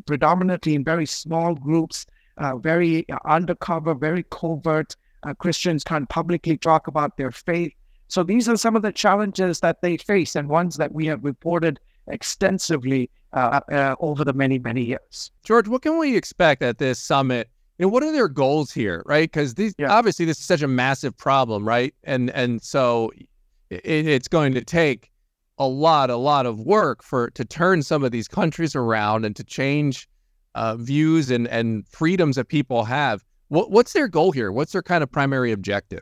predominantly 0.06 0.76
in 0.76 0.84
very 0.84 1.06
small 1.06 1.56
groups, 1.56 2.06
uh, 2.38 2.58
very 2.58 3.06
undercover, 3.26 3.94
very 3.94 4.24
covert. 4.30 4.96
Uh, 5.24 5.34
Christians 5.34 5.84
can't 5.84 6.10
publicly 6.10 6.58
talk 6.58 6.88
about 6.88 7.18
their 7.18 7.32
faith. 7.32 7.74
So 8.08 8.22
these 8.24 8.48
are 8.48 8.58
some 8.58 8.76
of 8.76 8.82
the 8.82 8.92
challenges 8.92 9.60
that 9.62 9.82
they 9.82 9.98
face 9.98 10.36
and 10.36 10.48
ones 10.48 10.78
that 10.78 10.92
we 10.92 11.06
have 11.08 11.24
reported 11.24 11.80
extensively 12.08 13.10
uh, 13.34 13.60
uh, 13.72 13.96
over 14.00 14.24
the 14.24 14.34
many, 14.34 14.60
many 14.60 14.84
years. 14.84 15.32
George, 15.44 15.68
what 15.68 15.82
can 15.82 15.98
we 15.98 16.16
expect 16.16 16.62
at 16.62 16.78
this 16.78 17.00
summit 17.00 17.50
you 17.78 17.86
know, 17.86 17.90
what 17.90 18.04
are 18.04 18.12
their 18.12 18.28
goals 18.28 18.72
here, 18.72 19.04
right? 19.06 19.30
Because 19.30 19.56
these 19.56 19.74
yeah. 19.78 19.92
obviously 19.92 20.26
this 20.26 20.40
is 20.40 20.46
such 20.46 20.62
a 20.62 20.68
massive 20.68 21.16
problem, 21.18 21.68
right? 21.68 21.94
And 22.04 22.30
and 22.32 22.62
so 22.62 23.12
it, 23.70 23.82
it's 23.86 24.28
going 24.28 24.54
to 24.54 24.64
take 24.64 25.12
a 25.58 25.68
lot, 25.68 26.10
a 26.10 26.16
lot 26.16 26.46
of 26.46 26.60
work 26.60 27.04
for 27.04 27.30
to 27.32 27.46
turn 27.46 27.82
some 27.82 28.04
of 28.04 28.12
these 28.12 28.28
countries 28.28 28.76
around 28.76 29.26
and 29.26 29.36
to 29.36 29.44
change 29.44 30.08
uh, 30.56 30.76
views 30.78 31.30
and 31.30 31.48
and 31.50 31.86
freedoms 31.88 32.38
that 32.38 32.48
people 32.48 32.86
have. 32.86 33.24
What 33.50 33.72
what's 33.72 33.94
their 33.94 34.08
goal 34.08 34.32
here? 34.32 34.52
What's 34.52 34.72
their 34.72 34.84
kind 34.84 35.04
of 35.04 35.12
primary 35.12 35.52
objective? 35.52 36.02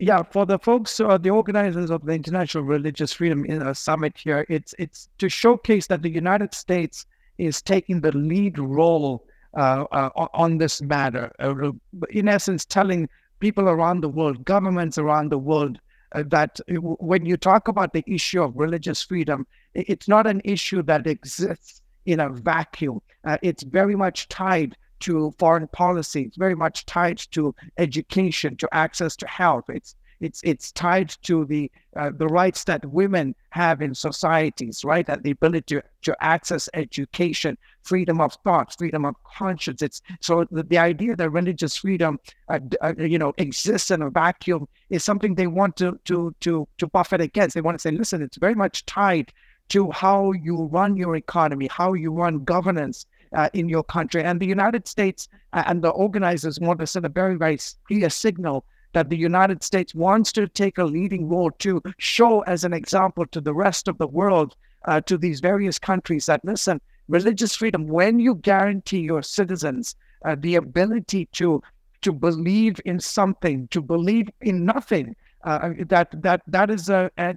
Yeah, 0.00 0.22
for 0.22 0.46
the 0.46 0.60
folks, 0.60 1.00
uh, 1.00 1.18
the 1.18 1.30
organizers 1.30 1.90
of 1.90 2.04
the 2.04 2.12
International 2.12 2.62
Religious 2.62 3.12
Freedom 3.12 3.44
uh, 3.50 3.74
Summit 3.74 4.16
here, 4.16 4.46
it's 4.48 4.74
it's 4.78 5.08
to 5.18 5.28
showcase 5.28 5.86
that 5.88 6.02
the 6.02 6.10
United 6.10 6.54
States 6.54 7.06
is 7.38 7.62
taking 7.62 8.00
the 8.00 8.12
lead 8.12 8.58
role 8.58 9.24
uh, 9.54 9.84
uh, 9.92 10.10
on 10.34 10.58
this 10.58 10.82
matter. 10.82 11.32
Uh, 11.38 11.72
in 12.10 12.28
essence, 12.28 12.64
telling 12.64 13.08
people 13.40 13.68
around 13.68 14.02
the 14.02 14.08
world, 14.08 14.44
governments 14.44 14.98
around 14.98 15.30
the 15.30 15.38
world, 15.38 15.80
that 16.14 16.58
when 16.68 17.26
you 17.26 17.36
talk 17.36 17.68
about 17.68 17.92
the 17.92 18.04
issue 18.06 18.42
of 18.42 18.56
religious 18.56 19.02
freedom, 19.02 19.46
it's 19.74 20.08
not 20.08 20.26
an 20.26 20.40
issue 20.44 20.82
that 20.82 21.06
exists 21.06 21.82
in 22.06 22.20
a 22.20 22.30
vacuum. 22.30 23.00
it's 23.42 23.62
very 23.62 23.94
much 23.94 24.28
tied 24.28 24.76
to 25.00 25.34
foreign 25.38 25.68
policy. 25.68 26.22
It's 26.22 26.36
very 26.36 26.54
much 26.54 26.86
tied 26.86 27.18
to 27.32 27.54
education, 27.76 28.56
to 28.56 28.68
access 28.72 29.16
to 29.16 29.26
health. 29.26 29.64
It's 29.68 29.94
it's 30.20 30.40
it's 30.42 30.72
tied 30.72 31.10
to 31.22 31.44
the 31.44 31.70
uh, 31.96 32.10
the 32.16 32.26
rights 32.26 32.64
that 32.64 32.84
women 32.86 33.34
have 33.50 33.82
in 33.82 33.94
societies, 33.94 34.84
right? 34.84 35.08
And 35.08 35.22
the 35.22 35.30
ability 35.32 35.76
to, 35.76 35.82
to 36.02 36.16
access 36.20 36.68
education, 36.74 37.56
freedom 37.82 38.20
of 38.20 38.36
thought, 38.44 38.76
freedom 38.76 39.04
of 39.04 39.14
conscience. 39.24 39.82
It's 39.82 40.02
so 40.20 40.46
the, 40.50 40.62
the 40.62 40.78
idea 40.78 41.16
that 41.16 41.30
religious 41.30 41.76
freedom, 41.76 42.18
uh, 42.48 42.60
uh, 42.82 42.94
you 42.98 43.18
know, 43.18 43.32
exists 43.38 43.90
in 43.90 44.02
a 44.02 44.10
vacuum 44.10 44.68
is 44.90 45.04
something 45.04 45.34
they 45.34 45.46
want 45.46 45.76
to 45.76 45.98
to 46.06 46.34
to 46.40 46.68
to 46.78 46.86
buffet 46.86 47.20
against. 47.20 47.54
They 47.54 47.60
want 47.60 47.78
to 47.78 47.82
say, 47.82 47.90
listen, 47.90 48.22
it's 48.22 48.38
very 48.38 48.54
much 48.54 48.86
tied 48.86 49.32
to 49.68 49.90
how 49.90 50.32
you 50.32 50.64
run 50.64 50.96
your 50.96 51.16
economy, 51.16 51.68
how 51.70 51.92
you 51.94 52.12
run 52.12 52.44
governance. 52.44 53.06
Uh, 53.34 53.50
in 53.52 53.68
your 53.68 53.84
country. 53.84 54.24
And 54.24 54.40
the 54.40 54.46
United 54.46 54.88
States 54.88 55.28
uh, 55.52 55.62
and 55.66 55.84
the 55.84 55.90
organizers 55.90 56.58
want 56.58 56.78
to 56.80 56.86
send 56.86 57.04
a 57.04 57.10
very, 57.10 57.36
very 57.36 57.58
clear 57.86 58.08
signal 58.08 58.64
that 58.92 59.10
the 59.10 59.16
United 59.16 59.62
States 59.62 59.94
wants 59.94 60.32
to 60.32 60.48
take 60.48 60.78
a 60.78 60.84
leading 60.84 61.28
role 61.28 61.50
to 61.58 61.82
show 61.98 62.40
as 62.42 62.64
an 62.64 62.72
example 62.72 63.26
to 63.26 63.40
the 63.40 63.54
rest 63.54 63.88
of 63.88 63.98
the 63.98 64.06
world, 64.06 64.56
uh, 64.84 65.00
to 65.02 65.18
these 65.18 65.40
various 65.40 65.78
countries 65.78 66.26
that 66.26 66.44
listen, 66.44 66.80
religious 67.08 67.54
freedom, 67.54 67.86
when 67.86 68.18
you 68.18 68.34
guarantee 68.36 69.00
your 69.00 69.22
citizens 69.22 69.96
uh, 70.24 70.36
the 70.38 70.56
ability 70.56 71.26
to 71.32 71.62
to 72.00 72.12
believe 72.12 72.80
in 72.84 73.00
something, 73.00 73.66
to 73.68 73.82
believe 73.82 74.28
in 74.40 74.64
nothing, 74.64 75.16
uh, 75.44 75.70
that 75.86 76.08
that 76.22 76.42
that 76.46 76.70
is 76.70 76.88
a, 76.88 77.10
a, 77.18 77.36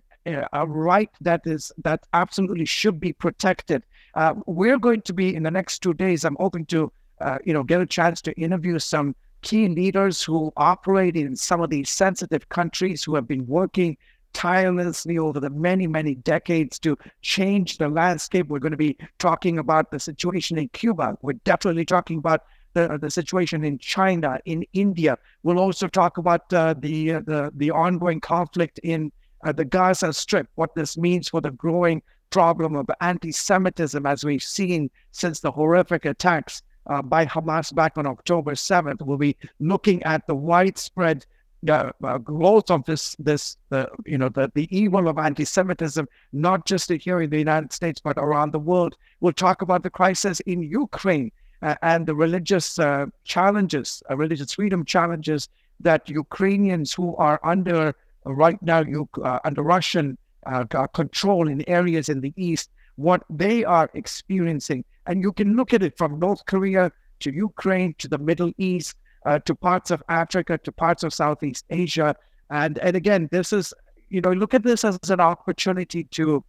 a 0.54 0.68
right 0.68 1.10
that 1.22 1.42
is 1.46 1.72
that 1.84 2.04
absolutely 2.14 2.66
should 2.66 3.00
be 3.00 3.14
protected. 3.14 3.84
Uh, 4.14 4.34
we're 4.46 4.78
going 4.78 5.02
to 5.02 5.14
be 5.14 5.36
in 5.36 5.44
the 5.44 5.52
next 5.52 5.80
two 5.80 5.94
days. 5.94 6.26
I'm 6.26 6.38
hoping 6.40 6.66
to 6.68 6.92
uh, 7.20 7.38
you 7.44 7.54
know 7.54 7.64
get 7.64 7.82
a 7.82 7.86
chance 7.86 8.22
to 8.22 8.34
interview 8.34 8.78
some 8.80 9.16
key 9.42 9.68
leaders 9.68 10.24
who 10.24 10.52
operate 10.58 11.16
in 11.16 11.36
some 11.36 11.62
of 11.62 11.70
these 11.70 11.90
sensitive 11.90 12.48
countries 12.50 13.04
who 13.04 13.16
have 13.16 13.28
been 13.28 13.46
working 13.48 13.98
tirelessly 14.34 15.18
over 15.18 15.40
the 15.40 15.50
many, 15.50 15.88
many 15.88 16.16
decades 16.16 16.80
to 16.80 16.98
change 17.22 17.78
the 17.78 17.90
landscape. 17.90 18.48
We're 18.48 18.60
going 18.60 18.72
to 18.72 18.78
be 18.78 18.98
talking 19.20 19.58
about 19.60 19.92
the 19.92 20.00
situation 20.00 20.58
in 20.58 20.70
Cuba. 20.70 21.18
We're 21.22 21.34
definitely 21.44 21.86
talking 21.86 22.18
about 22.18 22.44
the, 22.74 22.98
the 23.02 23.12
situation 23.12 23.66
in 23.66 23.78
China, 23.78 24.40
in 24.46 24.64
India. 24.74 25.18
We'll 25.44 25.60
also 25.60 25.88
talk 25.88 26.18
about 26.18 26.52
uh, 26.54 26.76
the, 26.80 27.16
uh, 27.16 27.22
the 27.26 27.52
the 27.56 27.72
ongoing 27.72 28.22
conflict 28.22 28.80
in 28.80 29.12
uh, 29.46 29.52
the 29.52 29.66
Gaza 29.66 30.14
Strip, 30.14 30.48
what 30.56 30.74
this 30.76 30.98
means 30.98 31.28
for 31.28 31.42
the 31.42 31.52
growing 31.52 32.02
problem 32.30 32.78
of 32.78 32.90
anti-Semitism, 33.02 34.06
as 34.06 34.24
we've 34.24 34.44
seen 34.44 34.90
since 35.12 35.42
the 35.42 35.52
horrific 35.52 36.06
attacks 36.06 36.64
uh, 36.88 37.02
by 37.02 37.26
Hamas 37.26 37.74
back 37.74 37.98
on 37.98 38.06
October 38.06 38.54
7th. 38.54 39.02
We'll 39.02 39.18
be 39.18 39.38
looking 39.60 40.02
at 40.04 40.26
the 40.28 40.36
widespread 40.36 41.26
uh, 41.70 41.92
uh, 42.04 42.18
growth 42.18 42.72
of 42.72 42.84
this, 42.86 43.16
this, 43.20 43.56
uh, 43.72 43.86
you 44.06 44.18
know, 44.18 44.30
the, 44.30 44.52
the 44.56 44.68
evil 44.76 45.08
of 45.08 45.20
anti-Semitism, 45.20 46.08
not 46.34 46.66
just 46.66 46.92
here 46.92 47.22
in 47.22 47.30
the 47.30 47.38
United 47.38 47.72
States, 47.72 48.02
but 48.04 48.18
around 48.18 48.52
the 48.52 48.60
world. 48.60 48.98
We'll 49.20 49.34
talk 49.34 49.62
about 49.62 49.84
the 49.84 49.90
crisis 49.92 50.40
in 50.42 50.64
Ukraine 50.64 51.32
uh, 51.62 51.76
and 51.84 52.08
the 52.08 52.16
religious 52.16 52.80
uh, 52.80 53.06
challenges, 53.24 54.02
uh, 54.10 54.18
religious 54.18 54.54
freedom 54.54 54.84
challenges 54.84 55.50
that 55.80 56.10
Ukrainians 56.10 56.94
who 56.94 57.16
are 57.18 57.40
under 57.44 57.96
right 58.26 58.62
now 58.62 58.84
under 59.44 59.62
Russian 59.62 60.18
control 60.94 61.48
in 61.48 61.68
areas 61.68 62.10
in 62.10 62.22
the 62.22 62.34
east, 62.36 62.70
what 63.02 63.24
they 63.30 63.64
are 63.64 63.90
experiencing 63.94 64.84
and 65.08 65.22
you 65.22 65.34
can 65.34 65.56
look 65.56 65.74
at 65.74 65.84
it 65.84 65.98
from 65.98 66.20
North 66.20 66.46
Korea 66.46 66.92
to 67.22 67.34
Ukraine 67.34 67.96
to 68.00 68.08
the 68.08 68.18
Middle 68.18 68.52
East 68.58 68.96
uh, 69.26 69.40
to 69.40 69.56
parts 69.56 69.92
of 69.92 70.04
Africa 70.10 70.58
to 70.60 70.72
parts 70.72 71.04
of 71.04 71.14
Southeast 71.14 71.66
Asia. 71.70 72.16
And 72.50 72.78
and 72.80 72.96
again, 72.96 73.30
this 73.32 73.54
is 73.54 73.74
you 74.10 74.22
know 74.22 74.32
look 74.32 74.54
at 74.54 74.64
this 74.64 74.84
as 74.84 74.98
an 75.10 75.20
opportunity 75.20 76.04
to 76.06 76.44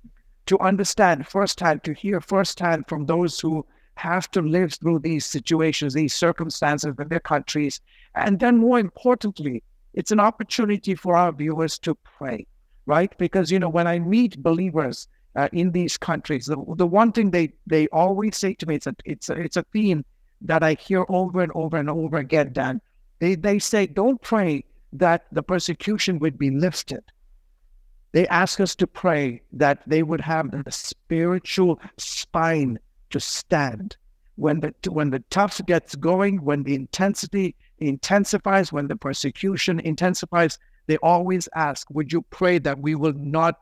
to 0.47 0.59
understand 0.59 1.27
firsthand, 1.27 1.85
to 1.85 1.93
hear 1.93 2.21
firsthand 2.21 2.89
from 2.89 3.07
those 3.07 3.39
who 3.39 3.65
have 3.95 4.31
to 4.33 4.43
live 4.43 4.75
through 4.75 4.99
these 4.99 5.25
situations, 5.25 5.95
these 5.95 6.15
circumstances 6.15 6.95
in 6.99 7.09
their 7.09 7.21
countries. 7.21 7.81
And 8.15 8.41
then 8.41 8.59
more 8.59 8.79
importantly, 8.79 9.63
it's 9.95 10.11
an 10.11 10.19
opportunity 10.19 10.95
for 10.95 11.15
our 11.15 11.31
viewers 11.31 11.79
to 11.81 11.95
pray, 11.95 12.47
right? 12.87 13.17
Because, 13.19 13.53
you 13.53 13.59
know, 13.59 13.69
when 13.69 13.87
I 13.87 13.99
meet 13.99 14.43
believers, 14.43 15.07
uh, 15.37 15.49
in 15.53 15.73
these 15.73 15.97
countries. 15.97 16.47
The, 16.47 16.57
the 16.77 16.87
one 16.87 17.13
thing 17.13 17.31
they, 17.31 17.53
they 17.67 17.89
always 17.89 18.37
say 18.37 18.55
to 18.55 18.67
me, 18.67 18.77
it's 18.77 18.87
a, 18.87 18.95
it's 19.05 19.29
a, 19.29 19.35
it's 19.35 19.57
a 19.57 19.65
theme 19.73 20.05
that 20.43 20.63
I 20.63 20.75
hear 20.75 21.05
over 21.09 21.43
and 21.43 21.53
over 21.55 21.77
and 21.77 21.89
over 21.89 22.19
again, 22.19 22.53
Dan. 22.53 22.81
They, 23.21 23.35
they 23.35 23.59
say, 23.59 23.87
don't 23.87 24.21
pray 24.21 24.65
that 24.93 25.27
the 25.33 25.43
persecution 25.43 26.19
would 26.19 26.39
be 26.39 26.51
lifted. 26.51 27.03
They 28.13 28.27
ask 28.29 28.61
us 28.61 28.75
to 28.77 28.87
pray 28.87 29.43
that 29.53 29.83
they 29.87 30.03
would 30.03 30.21
have 30.21 30.51
the 30.51 30.71
spiritual 30.71 31.81
spine 31.97 32.79
to 33.11 33.21
stand 33.21 33.97
when 34.37 34.61
the 34.61 34.75
when 34.91 35.11
the 35.11 35.23
tough 35.31 35.61
gets 35.67 35.95
going, 35.95 36.43
when 36.45 36.63
the 36.63 36.75
intensity 36.75 37.55
intensifies, 37.79 38.73
when 38.73 38.89
the 38.89 38.97
persecution 38.97 39.81
intensifies, 39.81 40.59
they 40.87 40.97
always 40.99 41.49
ask, 41.55 41.89
Would 41.91 42.13
you 42.13 42.23
pray 42.23 42.59
that 42.59 42.79
we 42.79 42.95
will 42.95 43.13
not 43.15 43.61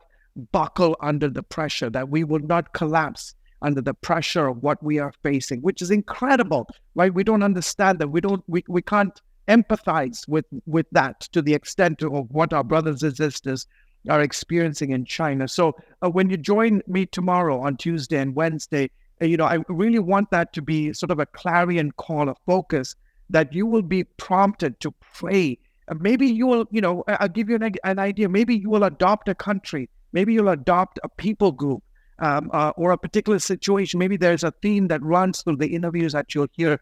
buckle 0.51 0.95
under 1.01 1.29
the 1.29 1.43
pressure, 1.43 1.89
that 1.89 2.09
we 2.09 2.23
will 2.23 2.39
not 2.39 2.73
collapse 2.73 3.35
under 3.61 3.81
the 3.81 3.93
pressure 3.93 4.47
of 4.47 4.63
what 4.63 4.81
we 4.81 4.99
are 4.99 5.13
facing, 5.21 5.61
which 5.61 5.81
is 5.81 5.91
incredible, 5.91 6.67
right? 6.95 7.13
We 7.13 7.23
don't 7.23 7.43
understand 7.43 7.99
that. 7.99 8.07
We 8.07 8.21
don't, 8.21 8.43
we, 8.47 8.63
we 8.67 8.81
can't 8.81 9.21
empathize 9.47 10.27
with, 10.27 10.45
with 10.65 10.87
that 10.91 11.21
to 11.31 11.41
the 11.41 11.53
extent 11.53 12.01
of 12.01 12.31
what 12.31 12.53
our 12.53 12.63
brothers 12.63 13.03
and 13.03 13.15
sisters 13.15 13.67
are 14.09 14.21
experiencing 14.21 14.91
in 14.91 15.05
China. 15.05 15.47
So 15.47 15.75
uh, 16.01 16.09
when 16.09 16.29
you 16.29 16.37
join 16.37 16.81
me 16.87 17.05
tomorrow 17.05 17.61
on 17.61 17.77
Tuesday 17.77 18.17
and 18.17 18.33
Wednesday, 18.33 18.89
uh, 19.21 19.25
you 19.25 19.37
know, 19.37 19.45
I 19.45 19.59
really 19.67 19.99
want 19.99 20.31
that 20.31 20.53
to 20.53 20.61
be 20.61 20.93
sort 20.93 21.11
of 21.11 21.19
a 21.19 21.25
clarion 21.27 21.91
call 21.91 22.29
of 22.29 22.37
focus 22.45 22.95
that 23.29 23.53
you 23.53 23.65
will 23.67 23.83
be 23.83 24.03
prompted 24.03 24.79
to 24.79 24.91
pray. 25.13 25.59
Maybe 25.99 26.27
you 26.27 26.47
will, 26.47 26.65
you 26.71 26.81
know, 26.81 27.03
I'll 27.07 27.27
give 27.27 27.49
you 27.49 27.55
an, 27.55 27.73
an 27.83 27.99
idea. 27.99 28.27
Maybe 28.27 28.55
you 28.55 28.69
will 28.69 28.85
adopt 28.85 29.29
a 29.29 29.35
country. 29.35 29.89
Maybe 30.13 30.33
you'll 30.33 30.49
adopt 30.49 30.99
a 31.03 31.09
people 31.09 31.51
group 31.51 31.83
um, 32.19 32.49
uh, 32.53 32.71
or 32.75 32.91
a 32.91 32.97
particular 32.97 33.39
situation. 33.39 33.99
Maybe 33.99 34.17
there's 34.17 34.43
a 34.43 34.51
theme 34.61 34.87
that 34.89 35.01
runs 35.03 35.41
through 35.41 35.57
the 35.57 35.73
interviews 35.73 36.13
that 36.13 36.33
you'll 36.33 36.47
hear 36.51 36.79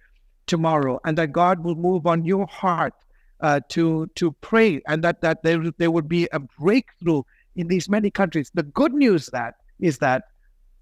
tomorrow, 0.48 1.00
and 1.06 1.18
that 1.18 1.32
God 1.32 1.64
will 1.64 1.76
move 1.76 2.08
on 2.08 2.26
your 2.26 2.48
heart 2.48 2.94
uh, 3.42 3.60
to 3.70 4.08
to 4.16 4.32
pray, 4.42 4.82
and 4.88 5.04
that 5.04 5.22
that 5.22 5.44
there 5.44 5.64
there 5.78 5.92
would 5.92 6.10
be 6.10 6.28
a 6.32 6.40
breakthrough 6.40 7.24
in 7.56 7.68
these 7.68 7.90
many 7.90 8.10
countries. 8.10 8.52
The 8.54 8.64
good 8.64 8.94
news 8.94 9.28
that 9.28 9.56
is 9.80 10.00
that 10.00 10.24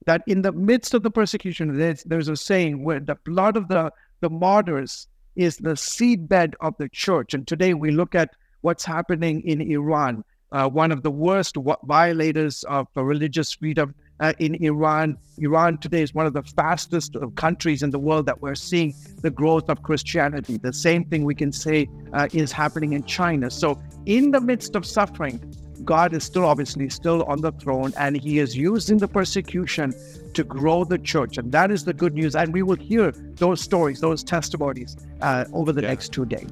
that 0.06 0.24
in 0.26 0.42
the 0.42 0.54
midst 0.54 0.94
of 0.94 1.04
the 1.04 1.12
persecution, 1.12 1.78
there's, 1.78 2.04
there's 2.04 2.30
a 2.30 2.36
saying 2.38 2.84
where 2.84 3.00
the 3.00 3.18
blood 3.26 3.58
of 3.58 3.68
the 3.68 3.92
the 4.22 4.30
martyrs 4.30 5.08
is 5.36 5.58
the 5.58 5.76
seedbed 5.76 6.56
of 6.62 6.76
the 6.78 6.90
church. 6.90 7.34
And 7.34 7.46
today 7.46 7.74
we 7.76 7.92
look 7.92 8.16
at 8.16 8.32
what's 8.62 8.86
happening 8.86 9.42
in 9.42 9.62
Iran, 9.62 10.24
uh, 10.52 10.68
one 10.70 10.92
of 10.92 11.04
the 11.04 11.12
worst 11.12 11.58
violators 11.84 12.64
of 12.64 12.88
religious 12.96 13.54
freedom 13.54 13.94
uh, 14.20 14.34
in 14.40 14.56
Iran. 14.64 15.18
Iran 15.38 15.78
today 15.78 16.02
is 16.02 16.14
one 16.14 16.26
of 16.26 16.34
the 16.34 16.44
fastest 16.44 17.16
countries 17.36 17.84
in 17.84 17.92
the 17.92 18.00
world 18.00 18.26
that 18.26 18.42
we're 18.42 18.56
seeing 18.56 18.94
the 19.22 19.30
growth 19.30 19.70
of 19.70 19.84
Christianity. 19.84 20.58
The 20.58 20.74
same 20.74 21.06
thing 21.06 21.24
we 21.24 21.36
can 21.36 21.52
say 21.52 21.90
uh, 22.14 22.28
is 22.34 22.52
happening 22.52 22.94
in 22.94 23.04
China. 23.04 23.52
So, 23.52 23.82
in 24.06 24.32
the 24.32 24.42
midst 24.42 24.76
of 24.76 24.86
suffering, 24.86 25.40
God 25.84 26.14
is 26.14 26.24
still 26.24 26.46
obviously 26.46 26.90
still 26.90 27.24
on 27.24 27.42
the 27.42 27.52
throne, 27.52 27.94
and 27.98 28.16
He 28.18 28.40
is 28.40 28.58
using 28.58 28.98
the 28.98 29.08
persecution 29.08 29.94
to 30.34 30.44
grow 30.44 30.84
the 30.84 30.98
church. 30.98 31.38
And 31.38 31.52
that 31.52 31.72
is 31.72 31.86
the 31.86 31.94
good 31.94 32.14
news. 32.14 32.36
And 32.36 32.54
we 32.54 32.64
will 32.64 32.76
hear 32.76 33.12
those 33.12 33.62
stories, 33.62 34.02
those 34.02 34.24
testimonies 34.24 34.98
uh, 35.22 35.46
over 35.54 35.72
the 35.72 35.82
yeah. 35.82 35.90
next 35.90 36.14
two 36.14 36.26
days. 36.26 36.50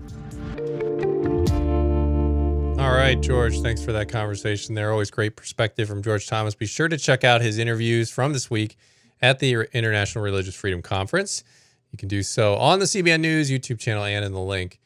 All 2.86 2.94
right, 2.94 3.20
George, 3.20 3.62
thanks 3.62 3.84
for 3.84 3.94
that 3.94 4.10
conversation 4.10 4.76
there. 4.76 4.92
Always 4.92 5.10
great 5.10 5.36
perspective 5.36 5.88
from 5.88 6.04
George 6.04 6.28
Thomas. 6.28 6.54
Be 6.54 6.68
sure 6.68 6.88
to 6.88 7.00
check 7.00 7.24
out 7.24 7.42
his 7.42 7.58
interviews 7.58 8.12
from 8.12 8.32
this 8.32 8.48
week 8.48 8.78
at 9.24 9.40
the 9.40 9.68
International 9.74 10.24
Religious 10.24 10.54
Freedom 10.54 10.84
Conference. 10.84 11.44
You 11.92 11.98
can 11.98 12.08
do 12.08 12.22
so 12.22 12.54
on 12.54 12.78
the 12.78 12.86
CBN 12.86 13.22
News 13.22 13.50
YouTube 13.50 13.80
channel 13.80 14.04
and 14.04 14.24
in 14.24 14.34
the 14.34 14.40
link, 14.40 14.80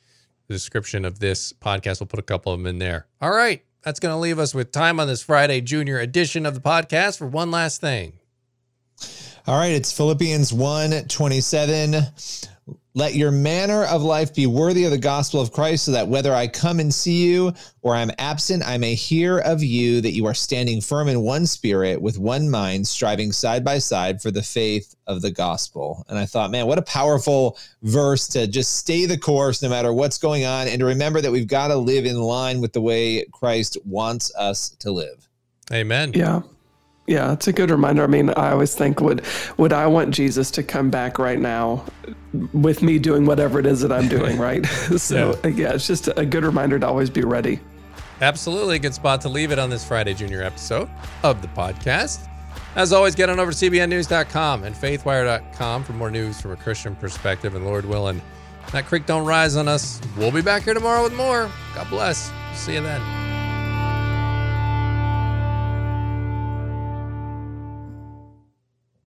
the 0.48 0.54
description 0.54 1.04
of 1.04 1.20
this 1.20 1.52
podcast. 1.52 2.00
We'll 2.00 2.08
put 2.08 2.22
a 2.22 2.24
couple 2.24 2.54
of 2.54 2.60
them 2.60 2.68
in 2.68 2.80
there. 2.80 3.06
All 3.22 3.32
right, 3.32 3.66
that's 3.82 4.00
going 4.00 4.16
to 4.16 4.20
leave 4.20 4.40
us 4.40 4.56
with 4.56 4.72
time 4.72 5.02
on 5.02 5.08
this 5.08 5.22
Friday 5.22 5.60
junior 5.60 6.00
edition 6.00 6.46
of 6.46 6.54
the 6.54 6.62
podcast 6.62 7.18
for 7.18 7.28
one 7.28 7.52
last 7.52 7.82
thing. 7.82 8.14
All 9.46 9.58
right, 9.58 9.74
it's 9.74 9.92
Philippians 9.92 10.54
1 10.54 11.10
27. 11.10 11.96
Let 12.96 13.14
your 13.14 13.32
manner 13.32 13.84
of 13.84 14.02
life 14.02 14.34
be 14.34 14.48
worthy 14.48 14.84
of 14.84 14.92
the 14.92 14.98
gospel 14.98 15.40
of 15.40 15.52
Christ, 15.52 15.86
so 15.86 15.92
that 15.92 16.08
whether 16.08 16.34
I 16.34 16.48
come 16.48 16.80
and 16.80 16.94
see 16.94 17.24
you 17.28 17.54
or 17.84 17.96
I'm 17.96 18.12
absent, 18.18 18.64
I 18.66 18.78
may 18.78 18.96
hear 18.96 19.38
of 19.40 19.62
you 19.62 20.02
that 20.02 20.14
you 20.14 20.26
are 20.26 20.34
standing 20.34 20.82
firm 20.82 21.08
in 21.08 21.22
one 21.22 21.46
spirit, 21.46 22.02
with 22.02 22.18
one 22.18 22.50
mind, 22.50 22.88
striving 22.88 23.32
side 23.32 23.64
by 23.64 23.78
side 23.78 24.22
for 24.22 24.32
the 24.32 24.42
faith 24.42 24.96
of 25.06 25.22
the 25.22 25.32
gospel. 25.32 26.04
And 26.10 26.18
I 26.18 26.26
thought, 26.26 26.52
man, 26.52 26.66
what 26.66 26.80
a 26.80 26.84
powerful 26.84 27.58
verse 27.84 28.28
to 28.30 28.48
just 28.48 28.78
stay 28.78 29.06
the 29.06 29.18
course 29.18 29.62
no 29.62 29.70
matter 29.70 29.94
what's 29.94 30.18
going 30.18 30.46
on, 30.46 30.68
and 30.68 30.80
to 30.80 30.86
remember 30.86 31.22
that 31.22 31.32
we've 31.32 31.48
got 31.48 31.68
to 31.68 31.78
live 31.78 32.06
in 32.06 32.20
line 32.20 32.60
with 32.60 32.74
the 32.74 32.82
way 32.82 33.24
Christ 33.32 33.78
wants 33.86 34.34
us 34.36 34.70
to 34.80 34.92
live. 34.92 35.30
Amen. 35.72 36.12
Yeah. 36.14 36.42
Yeah, 37.10 37.34
it's 37.34 37.48
a 37.48 37.54
good 37.54 37.72
reminder. 37.72 38.04
I 38.04 38.08
mean, 38.08 38.30
I 38.30 38.52
always 38.52 38.76
think 38.76 39.02
would 39.02 39.26
would 39.58 39.74
I 39.74 39.88
want 39.88 40.14
Jesus 40.14 40.52
to 40.52 40.62
come 40.62 40.92
back 40.92 41.18
right 41.18 41.40
now 41.40 41.84
with 42.54 42.84
me 42.84 43.00
doing 43.00 43.26
whatever 43.26 43.60
it 43.60 43.66
is 43.66 43.82
that 43.82 43.92
I'm 43.92 44.08
doing, 44.08 44.38
right? 44.40 44.64
so 44.98 45.32
yeah. 45.32 45.36
Uh, 45.44 45.48
yeah, 45.48 45.74
it's 45.74 45.88
just 45.88 46.08
a 46.16 46.24
good 46.24 46.44
reminder 46.44 46.78
to 46.78 46.88
always 46.88 47.10
be 47.10 47.24
ready. 47.24 47.62
Absolutely, 48.22 48.76
a 48.76 48.80
good 48.80 48.94
spot 48.94 49.22
to 49.22 49.30
leave 49.30 49.52
it 49.52 49.58
on 49.58 49.72
this 49.72 49.84
Friday 49.84 50.14
Junior 50.14 50.44
episode 50.44 50.88
of 51.24 51.42
the 51.42 51.48
podcast. 51.48 52.28
As 52.76 52.94
always, 52.94 53.16
get 53.16 53.28
on 53.28 53.40
over 53.40 53.52
to 53.52 53.58
cbnnews.com 53.58 54.64
and 54.64 54.76
faithwire.com 54.76 55.84
for 55.84 55.94
more 55.94 56.12
news 56.12 56.40
from 56.40 56.52
a 56.52 56.58
Christian 56.58 56.96
perspective. 56.96 57.56
And 57.56 57.66
Lord 57.66 57.86
willing, 57.86 58.22
that 58.72 58.86
creek 58.86 59.08
don't 59.08 59.26
rise 59.26 59.56
on 59.56 59.68
us. 59.68 60.00
We'll 60.16 60.32
be 60.32 60.44
back 60.44 60.64
here 60.64 60.76
tomorrow 60.76 61.02
with 61.02 61.16
more. 61.16 61.50
God 61.74 61.90
bless. 61.90 62.32
See 62.54 62.76
you 62.76 62.82
then. 62.82 63.29